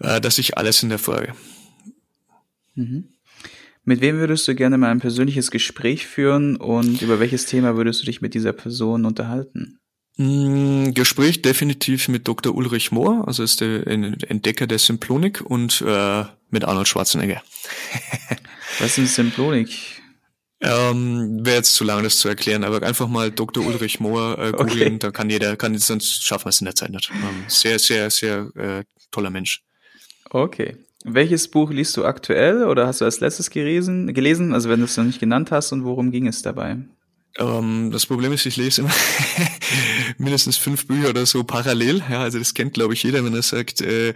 Äh, 0.00 0.20
dass 0.20 0.38
ich 0.38 0.58
alles 0.58 0.82
in 0.82 0.90
der 0.90 0.98
Frage. 0.98 1.34
Mhm. 2.74 3.08
Mit 3.84 4.00
wem 4.00 4.18
würdest 4.18 4.46
du 4.48 4.54
gerne 4.54 4.78
mal 4.78 4.90
ein 4.90 5.00
persönliches 5.00 5.50
Gespräch 5.50 6.06
führen 6.06 6.56
und 6.56 7.02
über 7.02 7.20
welches 7.20 7.46
Thema 7.46 7.76
würdest 7.76 8.02
du 8.02 8.06
dich 8.06 8.20
mit 8.20 8.34
dieser 8.34 8.52
Person 8.52 9.04
unterhalten? 9.06 9.78
Mm, 10.18 10.92
Gespräch 10.92 11.42
definitiv 11.42 12.08
mit 12.08 12.26
Dr. 12.26 12.54
Ulrich 12.54 12.90
Mohr, 12.90 13.24
also 13.26 13.42
ist 13.42 13.60
der 13.60 13.86
Entdecker 13.86 14.66
der 14.66 14.78
Symplonik 14.78 15.42
und 15.42 15.82
äh, 15.86 16.24
mit 16.50 16.64
Arnold 16.64 16.88
Schwarzenegger. 16.88 17.42
Was 18.78 18.96
ist 18.96 19.14
Symplonik? 19.14 19.70
Ähm, 20.62 21.44
Wäre 21.44 21.56
jetzt 21.56 21.74
zu 21.74 21.84
lang, 21.84 22.02
das 22.02 22.18
zu 22.18 22.28
erklären, 22.28 22.64
aber 22.64 22.82
einfach 22.82 23.08
mal 23.08 23.30
Dr. 23.30 23.64
Ulrich 23.66 24.00
Mohr 24.00 24.38
äh, 24.38 24.52
googeln, 24.52 24.94
okay. 24.94 24.98
da 25.00 25.10
kann 25.10 25.28
jeder, 25.28 25.54
kann 25.56 25.76
sonst 25.76 26.24
schaffen 26.24 26.46
wir 26.46 26.50
es 26.50 26.60
in 26.60 26.64
der 26.64 26.74
Zeit 26.74 26.90
nicht. 26.90 27.10
Ähm, 27.10 27.44
sehr, 27.48 27.78
sehr, 27.78 28.08
sehr 28.10 28.50
äh, 28.56 28.84
toller 29.10 29.30
Mensch. 29.30 29.62
Okay. 30.30 30.76
Welches 31.04 31.48
Buch 31.48 31.70
liest 31.70 31.96
du 31.98 32.04
aktuell 32.06 32.64
oder 32.64 32.86
hast 32.86 33.02
du 33.02 33.04
als 33.04 33.20
letztes 33.20 33.50
gelesen? 33.50 34.12
gelesen? 34.14 34.54
Also 34.54 34.70
wenn 34.70 34.80
du 34.80 34.86
es 34.86 34.96
noch 34.96 35.04
nicht 35.04 35.20
genannt 35.20 35.50
hast 35.50 35.72
und 35.72 35.84
worum 35.84 36.10
ging 36.10 36.26
es 36.26 36.40
dabei? 36.40 36.78
Ähm, 37.38 37.90
das 37.92 38.06
Problem 38.06 38.32
ist, 38.32 38.46
ich 38.46 38.56
lese 38.56 38.80
immer 38.80 38.90
mindestens 40.18 40.56
fünf 40.56 40.86
Bücher 40.86 41.10
oder 41.10 41.26
so 41.26 41.44
parallel. 41.44 42.02
Ja, 42.10 42.22
also 42.22 42.38
das 42.38 42.54
kennt, 42.54 42.74
glaube 42.74 42.94
ich, 42.94 43.02
jeder, 43.02 43.24
wenn 43.24 43.34
er 43.34 43.42
sagt, 43.42 43.80
äh, 43.80 44.10
äh, 44.10 44.14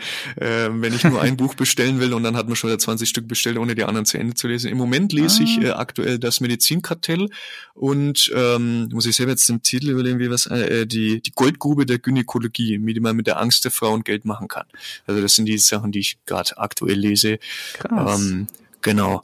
wenn 0.70 0.94
ich 0.94 1.04
nur 1.04 1.20
ein 1.20 1.36
Buch 1.36 1.54
bestellen 1.54 2.00
will 2.00 2.12
und 2.14 2.22
dann 2.22 2.36
hat 2.36 2.46
man 2.46 2.56
schon 2.56 2.70
wieder 2.70 2.78
20 2.78 3.08
Stück 3.08 3.28
bestellt, 3.28 3.58
ohne 3.58 3.74
die 3.74 3.84
anderen 3.84 4.06
zu 4.06 4.18
Ende 4.18 4.34
zu 4.34 4.48
lesen. 4.48 4.70
Im 4.70 4.78
Moment 4.78 5.12
lese 5.12 5.40
ah. 5.40 5.44
ich 5.44 5.62
äh, 5.62 5.70
aktuell 5.70 6.18
das 6.18 6.40
Medizinkartell 6.40 7.28
und 7.74 8.30
ähm, 8.34 8.88
muss 8.92 9.06
ich 9.06 9.16
selber 9.16 9.32
jetzt 9.32 9.48
den 9.48 9.62
Titel 9.62 9.90
überlegen, 9.90 10.18
wie 10.18 10.30
was 10.30 10.46
äh, 10.46 10.86
die 10.86 11.20
die 11.20 11.32
Goldgrube 11.32 11.86
der 11.86 11.98
Gynäkologie, 11.98 12.80
wie 12.82 13.00
man 13.00 13.16
mit 13.16 13.26
der 13.26 13.40
Angst 13.40 13.64
der 13.64 13.70
Frauen 13.70 14.04
Geld 14.04 14.24
machen 14.24 14.48
kann. 14.48 14.66
Also 15.06 15.20
das 15.20 15.34
sind 15.34 15.46
die 15.46 15.58
Sachen, 15.58 15.92
die 15.92 16.00
ich 16.00 16.18
gerade 16.26 16.58
aktuell 16.58 16.98
lese. 16.98 17.38
Krass. 17.74 18.20
Ähm, 18.20 18.46
genau. 18.82 19.22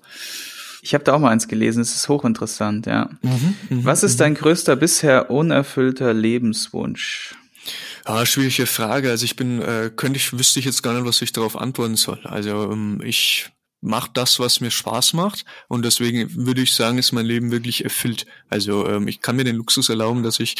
Ich 0.87 0.95
habe 0.95 1.03
da 1.03 1.15
auch 1.15 1.19
mal 1.19 1.31
eins 1.31 1.49
gelesen, 1.49 1.81
es 1.81 1.97
ist 1.97 2.09
hochinteressant, 2.09 2.87
ja. 2.87 3.11
Mhm, 3.23 3.57
mh, 3.71 3.85
Was 3.85 4.05
ist 4.05 4.15
mhm. 4.15 4.19
dein 4.19 4.35
größter 4.37 4.77
bisher 4.77 5.33
unerfüllter 5.33 6.15
Lebenswunsch? 6.15 7.35
Ja, 8.07 8.25
schwierige 8.25 8.67
Frage. 8.67 9.11
Also 9.11 9.25
ich 9.25 9.35
bin, 9.35 9.61
äh, 9.61 9.91
könnte 9.97 10.19
ich, 10.19 10.33
wüsste 10.39 10.61
ich 10.61 10.65
jetzt 10.65 10.85
gar 10.85 10.95
nicht, 10.95 11.05
was 11.05 11.21
ich 11.23 11.33
darauf 11.33 11.57
antworten 11.57 11.97
soll. 11.97 12.21
Also 12.23 12.71
ähm, 12.71 13.01
ich 13.03 13.51
mache 13.81 14.13
das, 14.15 14.39
was 14.39 14.61
mir 14.61 14.71
Spaß 14.71 15.15
macht 15.15 15.45
und 15.67 15.85
deswegen 15.85 16.47
würde 16.47 16.63
ich 16.63 16.73
sagen, 16.73 16.99
ist 16.99 17.11
mein 17.11 17.27
Leben 17.27 17.51
wirklich 17.51 17.83
erfüllt. 17.83 18.25
Also 18.49 18.87
ähm, 18.87 19.09
ich 19.09 19.21
kann 19.21 19.35
mir 19.35 19.45
den 19.45 19.57
Luxus 19.57 19.89
erlauben, 19.89 20.23
dass 20.23 20.39
ich 20.39 20.55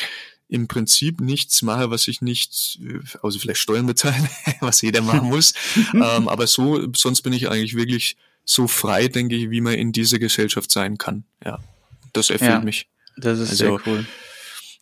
im 0.49 0.67
Prinzip 0.67 1.21
nichts 1.21 1.63
mache, 1.63 1.91
was 1.93 2.09
ich 2.09 2.21
nicht, 2.21 2.81
also 3.23 3.39
vielleicht 3.39 3.61
Steuern 3.61 3.87
bezahlen, 3.87 4.29
was 4.61 4.83
jeder 4.83 5.03
machen 5.03 5.29
muss. 5.29 5.55
ähm, 5.95 6.29
aber 6.29 6.49
so, 6.49 6.85
sonst 6.97 7.23
bin 7.23 7.33
ich 7.33 7.49
eigentlich 7.49 7.77
wirklich 7.77 8.17
so 8.47 8.69
frei, 8.69 9.09
denke 9.09 9.35
ich, 9.35 9.51
wie 9.51 9.61
man 9.61 9.75
in 9.75 9.93
dieser 9.93 10.19
Gesellschaft 10.19 10.71
sein 10.71 10.97
kann. 10.97 11.25
Ja, 11.45 11.59
das 12.13 12.31
erfüllt 12.31 12.51
ja, 12.51 12.61
mich. 12.61 12.89
Das 13.19 13.39
ist 13.39 13.51
also, 13.51 13.79
sehr 13.79 13.87
cool. 13.87 14.07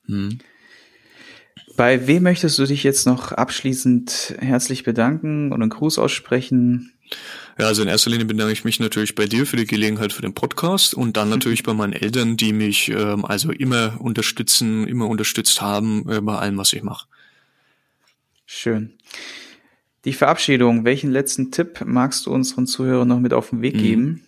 Hm. 0.06 0.38
Bei 1.76 2.06
wem 2.06 2.22
möchtest 2.22 2.58
du 2.58 2.66
dich 2.66 2.84
jetzt 2.84 3.06
noch 3.06 3.32
abschließend 3.32 4.36
herzlich 4.38 4.84
bedanken 4.84 5.50
und 5.50 5.60
einen 5.60 5.70
Gruß 5.70 5.98
aussprechen? 5.98 6.92
Ja, 7.58 7.66
also 7.66 7.82
in 7.82 7.88
erster 7.88 8.10
Linie 8.10 8.26
bedanke 8.26 8.52
ich 8.52 8.64
mich 8.64 8.80
natürlich 8.80 9.14
bei 9.14 9.26
dir 9.26 9.46
für 9.46 9.56
die 9.56 9.66
Gelegenheit 9.66 10.12
für 10.12 10.22
den 10.22 10.34
Podcast 10.34 10.94
und 10.94 11.16
dann 11.16 11.28
natürlich 11.30 11.62
bei 11.62 11.72
meinen 11.72 11.94
Eltern, 11.94 12.36
die 12.36 12.52
mich 12.52 12.90
ähm, 12.90 13.24
also 13.24 13.50
immer 13.50 14.00
unterstützen, 14.00 14.86
immer 14.86 15.08
unterstützt 15.08 15.62
haben 15.62 16.08
äh, 16.08 16.20
bei 16.20 16.36
allem, 16.36 16.58
was 16.58 16.72
ich 16.72 16.82
mache. 16.82 17.06
Schön. 18.46 18.92
Die 20.04 20.12
Verabschiedung, 20.12 20.84
welchen 20.84 21.10
letzten 21.10 21.50
Tipp 21.50 21.82
magst 21.84 22.26
du 22.26 22.30
unseren 22.30 22.66
Zuhörern 22.66 23.08
noch 23.08 23.20
mit 23.20 23.32
auf 23.32 23.50
den 23.50 23.62
Weg 23.62 23.74
mhm. 23.76 23.82
geben? 23.82 24.22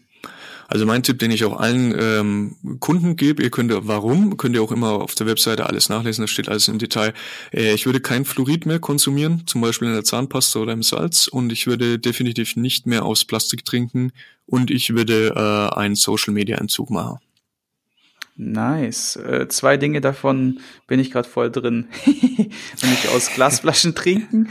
Also 0.69 0.85
mein 0.85 1.03
Tipp, 1.03 1.19
den 1.19 1.31
ich 1.31 1.45
auch 1.45 1.61
allen 1.61 1.95
ähm, 1.97 2.57
Kunden 2.81 3.17
gebe, 3.17 3.43
ihr 3.43 3.51
könnt 3.51 3.73
warum, 3.73 4.37
könnt 4.37 4.57
ihr 4.57 4.63
auch 4.63 4.73
immer 4.73 4.93
auf 4.93 5.15
der 5.15 5.27
Webseite 5.27 5.67
alles 5.67 5.89
nachlesen, 5.89 6.23
da 6.23 6.29
steht 6.29 6.49
alles 6.49 6.67
im 6.67 6.79
Detail. 6.79 7.15
Äh, 7.53 7.75
ich 7.75 7.87
würde 7.87 8.01
kein 8.01 8.25
Fluorid 8.25 8.67
mehr 8.67 8.81
konsumieren, 8.81 9.47
zum 9.47 9.61
Beispiel 9.61 9.89
in 9.89 9.95
der 9.95 10.05
Zahnpasta 10.05 10.59
oder 10.59 10.73
im 10.73 10.83
Salz 10.83 11.29
und 11.29 11.53
ich 11.53 11.67
würde 11.67 11.99
definitiv 11.99 12.57
nicht 12.57 12.87
mehr 12.87 13.05
aus 13.05 13.25
Plastik 13.25 13.65
trinken 13.65 14.11
und 14.47 14.71
ich 14.71 14.91
würde 14.91 15.35
äh, 15.37 15.77
einen 15.77 15.95
Social 15.95 16.35
Media 16.35 16.59
Entzug 16.59 16.91
machen. 16.91 17.19
Nice. 18.37 19.17
Äh, 19.17 19.49
zwei 19.49 19.79
Dinge 19.79 20.01
davon 20.01 20.61
bin 20.87 21.01
ich 21.01 21.11
gerade 21.11 21.29
voll 21.29 21.51
drin. 21.51 21.89
Nämlich 22.07 23.09
aus 23.15 23.31
Glasflaschen 23.35 23.95
trinken 23.95 24.49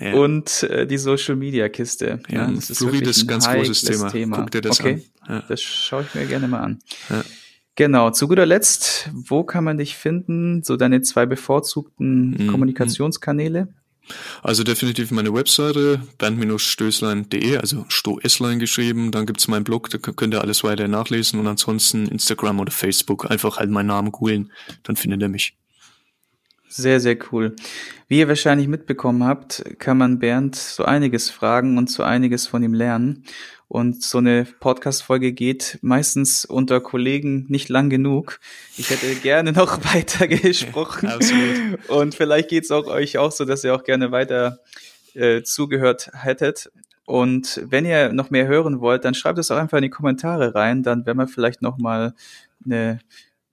ja. 0.00 0.14
und 0.14 0.64
äh, 0.64 0.86
die 0.86 0.98
Social 0.98 1.36
Media 1.36 1.68
Kiste. 1.68 2.20
Ja, 2.28 2.46
ja 2.46 2.50
das 2.50 2.70
ist 2.70 2.80
ist 2.80 3.22
ein 3.22 3.26
ganz 3.28 3.48
großes 3.48 3.82
Thema. 3.82 4.10
Thema. 4.10 4.36
Guck 4.38 4.50
dir 4.50 4.60
das 4.60 4.80
okay. 4.80 5.04
an. 5.20 5.36
Ja. 5.36 5.44
Das 5.48 5.62
schaue 5.62 6.02
ich 6.02 6.14
mir 6.14 6.26
gerne 6.26 6.48
mal 6.48 6.60
an. 6.60 6.78
Genau, 7.76 8.10
zu 8.10 8.26
guter 8.26 8.44
Letzt, 8.44 9.08
wo 9.14 9.44
kann 9.44 9.62
man 9.62 9.78
dich 9.78 9.94
finden? 9.96 10.64
So 10.64 10.76
deine 10.76 11.00
zwei 11.02 11.26
bevorzugten 11.26 12.30
mhm. 12.30 12.48
Kommunikationskanäle? 12.48 13.68
Also 14.42 14.64
definitiv 14.64 15.10
meine 15.10 15.32
Webseite, 15.32 16.02
band-stößlein.de, 16.18 17.58
also 17.58 17.84
Stoesslein 17.88 18.58
geschrieben. 18.58 19.10
Dann 19.10 19.26
gibt's 19.26 19.48
meinen 19.48 19.64
Blog, 19.64 19.90
da 19.90 19.98
könnt 19.98 20.34
ihr 20.34 20.40
alles 20.40 20.64
weiter 20.64 20.88
nachlesen. 20.88 21.40
Und 21.40 21.46
ansonsten 21.46 22.06
Instagram 22.06 22.60
oder 22.60 22.72
Facebook, 22.72 23.30
einfach 23.30 23.58
halt 23.58 23.70
meinen 23.70 23.86
Namen 23.86 24.12
googeln, 24.12 24.52
dann 24.82 24.96
findet 24.96 25.22
ihr 25.22 25.28
mich. 25.28 25.56
Sehr, 26.68 27.00
sehr 27.00 27.16
cool. 27.32 27.56
Wie 28.08 28.18
ihr 28.18 28.28
wahrscheinlich 28.28 28.68
mitbekommen 28.68 29.24
habt, 29.24 29.64
kann 29.78 29.96
man 29.96 30.18
Bernd 30.18 30.54
so 30.54 30.84
einiges 30.84 31.30
fragen 31.30 31.78
und 31.78 31.90
so 31.90 32.02
einiges 32.02 32.46
von 32.46 32.62
ihm 32.62 32.74
lernen. 32.74 33.24
Und 33.68 34.02
so 34.02 34.18
eine 34.18 34.46
Podcast-Folge 34.60 35.32
geht 35.32 35.78
meistens 35.82 36.46
unter 36.46 36.80
Kollegen 36.80 37.44
nicht 37.48 37.68
lang 37.68 37.90
genug. 37.90 38.40
Ich 38.78 38.88
hätte 38.88 39.14
gerne 39.16 39.52
noch 39.52 39.84
weiter 39.94 40.26
gesprochen. 40.26 41.08
Absolut. 41.08 41.88
Und 41.88 42.14
vielleicht 42.14 42.48
geht's 42.48 42.70
auch 42.70 42.86
euch 42.86 43.18
auch 43.18 43.30
so, 43.30 43.44
dass 43.44 43.64
ihr 43.64 43.74
auch 43.74 43.84
gerne 43.84 44.10
weiter 44.10 44.60
äh, 45.14 45.42
zugehört 45.42 46.10
hättet. 46.14 46.70
Und 47.04 47.60
wenn 47.64 47.84
ihr 47.84 48.12
noch 48.12 48.30
mehr 48.30 48.46
hören 48.46 48.80
wollt, 48.80 49.04
dann 49.04 49.14
schreibt 49.14 49.38
es 49.38 49.50
auch 49.50 49.58
einfach 49.58 49.78
in 49.78 49.82
die 49.82 49.90
Kommentare 49.90 50.54
rein. 50.54 50.82
Dann 50.82 51.04
werden 51.04 51.18
wir 51.18 51.28
vielleicht 51.28 51.60
noch 51.60 51.76
mal 51.76 52.14
eine, 52.64 53.00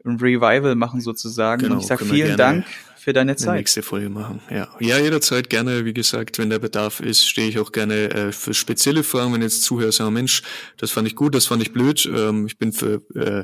ein 0.06 0.18
Revival 0.18 0.76
machen 0.76 1.02
sozusagen. 1.02 1.64
Genau, 1.64 1.76
Und 1.76 1.82
ich 1.82 1.88
sage 1.88 2.06
vielen 2.06 2.38
Dank 2.38 2.66
für 3.06 3.14
deine 3.14 3.36
Zeit. 3.36 3.58
nächste 3.58 3.84
Folge 3.84 4.10
machen. 4.10 4.40
Ja. 4.50 4.68
ja, 4.80 4.98
jederzeit 4.98 5.52
gerne. 5.52 5.86
Wie 5.86 5.94
gesagt, 5.94 6.40
wenn 6.40 6.50
der 6.50 6.58
Bedarf 6.58 7.02
ist, 7.02 7.28
stehe 7.28 7.48
ich 7.48 7.60
auch 7.60 7.72
gerne 7.72 8.10
äh, 8.10 8.32
für 8.32 8.56
spezielle 8.56 9.04
Fragen. 9.04 9.32
Wenn 9.32 9.44
jetzt 9.44 9.62
zuhört, 9.62 9.94
sagen 9.94 10.12
Mensch, 10.12 10.42
das 10.78 10.90
fand 10.90 11.08
ich 11.08 11.16
gut, 11.16 11.36
das 11.36 11.46
fand 11.46 11.62
ich 11.62 11.72
blöd. 11.72 12.10
Ähm, 12.12 12.48
ich 12.48 12.58
bin 12.58 12.74
für 12.74 13.04
äh, 13.14 13.44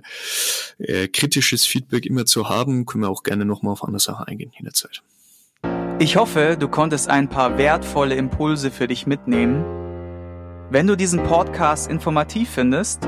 äh, 0.84 1.08
kritisches 1.08 1.66
Feedback 1.66 2.08
immer 2.08 2.26
zu 2.26 2.50
haben. 2.50 2.88
Können 2.88 3.04
wir 3.04 3.10
auch 3.10 3.22
gerne 3.22 3.46
nochmal 3.46 3.74
auf 3.74 3.84
andere 3.84 4.00
Sachen 4.00 4.26
eingehen 4.26 4.52
jederzeit. 4.58 5.04
Ich 6.00 6.16
hoffe, 6.16 6.58
du 6.60 6.68
konntest 6.68 7.10
ein 7.10 7.30
paar 7.30 7.60
wertvolle 7.60 8.16
Impulse 8.16 8.72
für 8.72 8.88
dich 8.88 9.06
mitnehmen. 9.06 9.64
Wenn 10.72 10.88
du 10.88 10.96
diesen 10.98 11.22
Podcast 11.22 11.88
informativ 11.92 12.50
findest, 12.50 13.08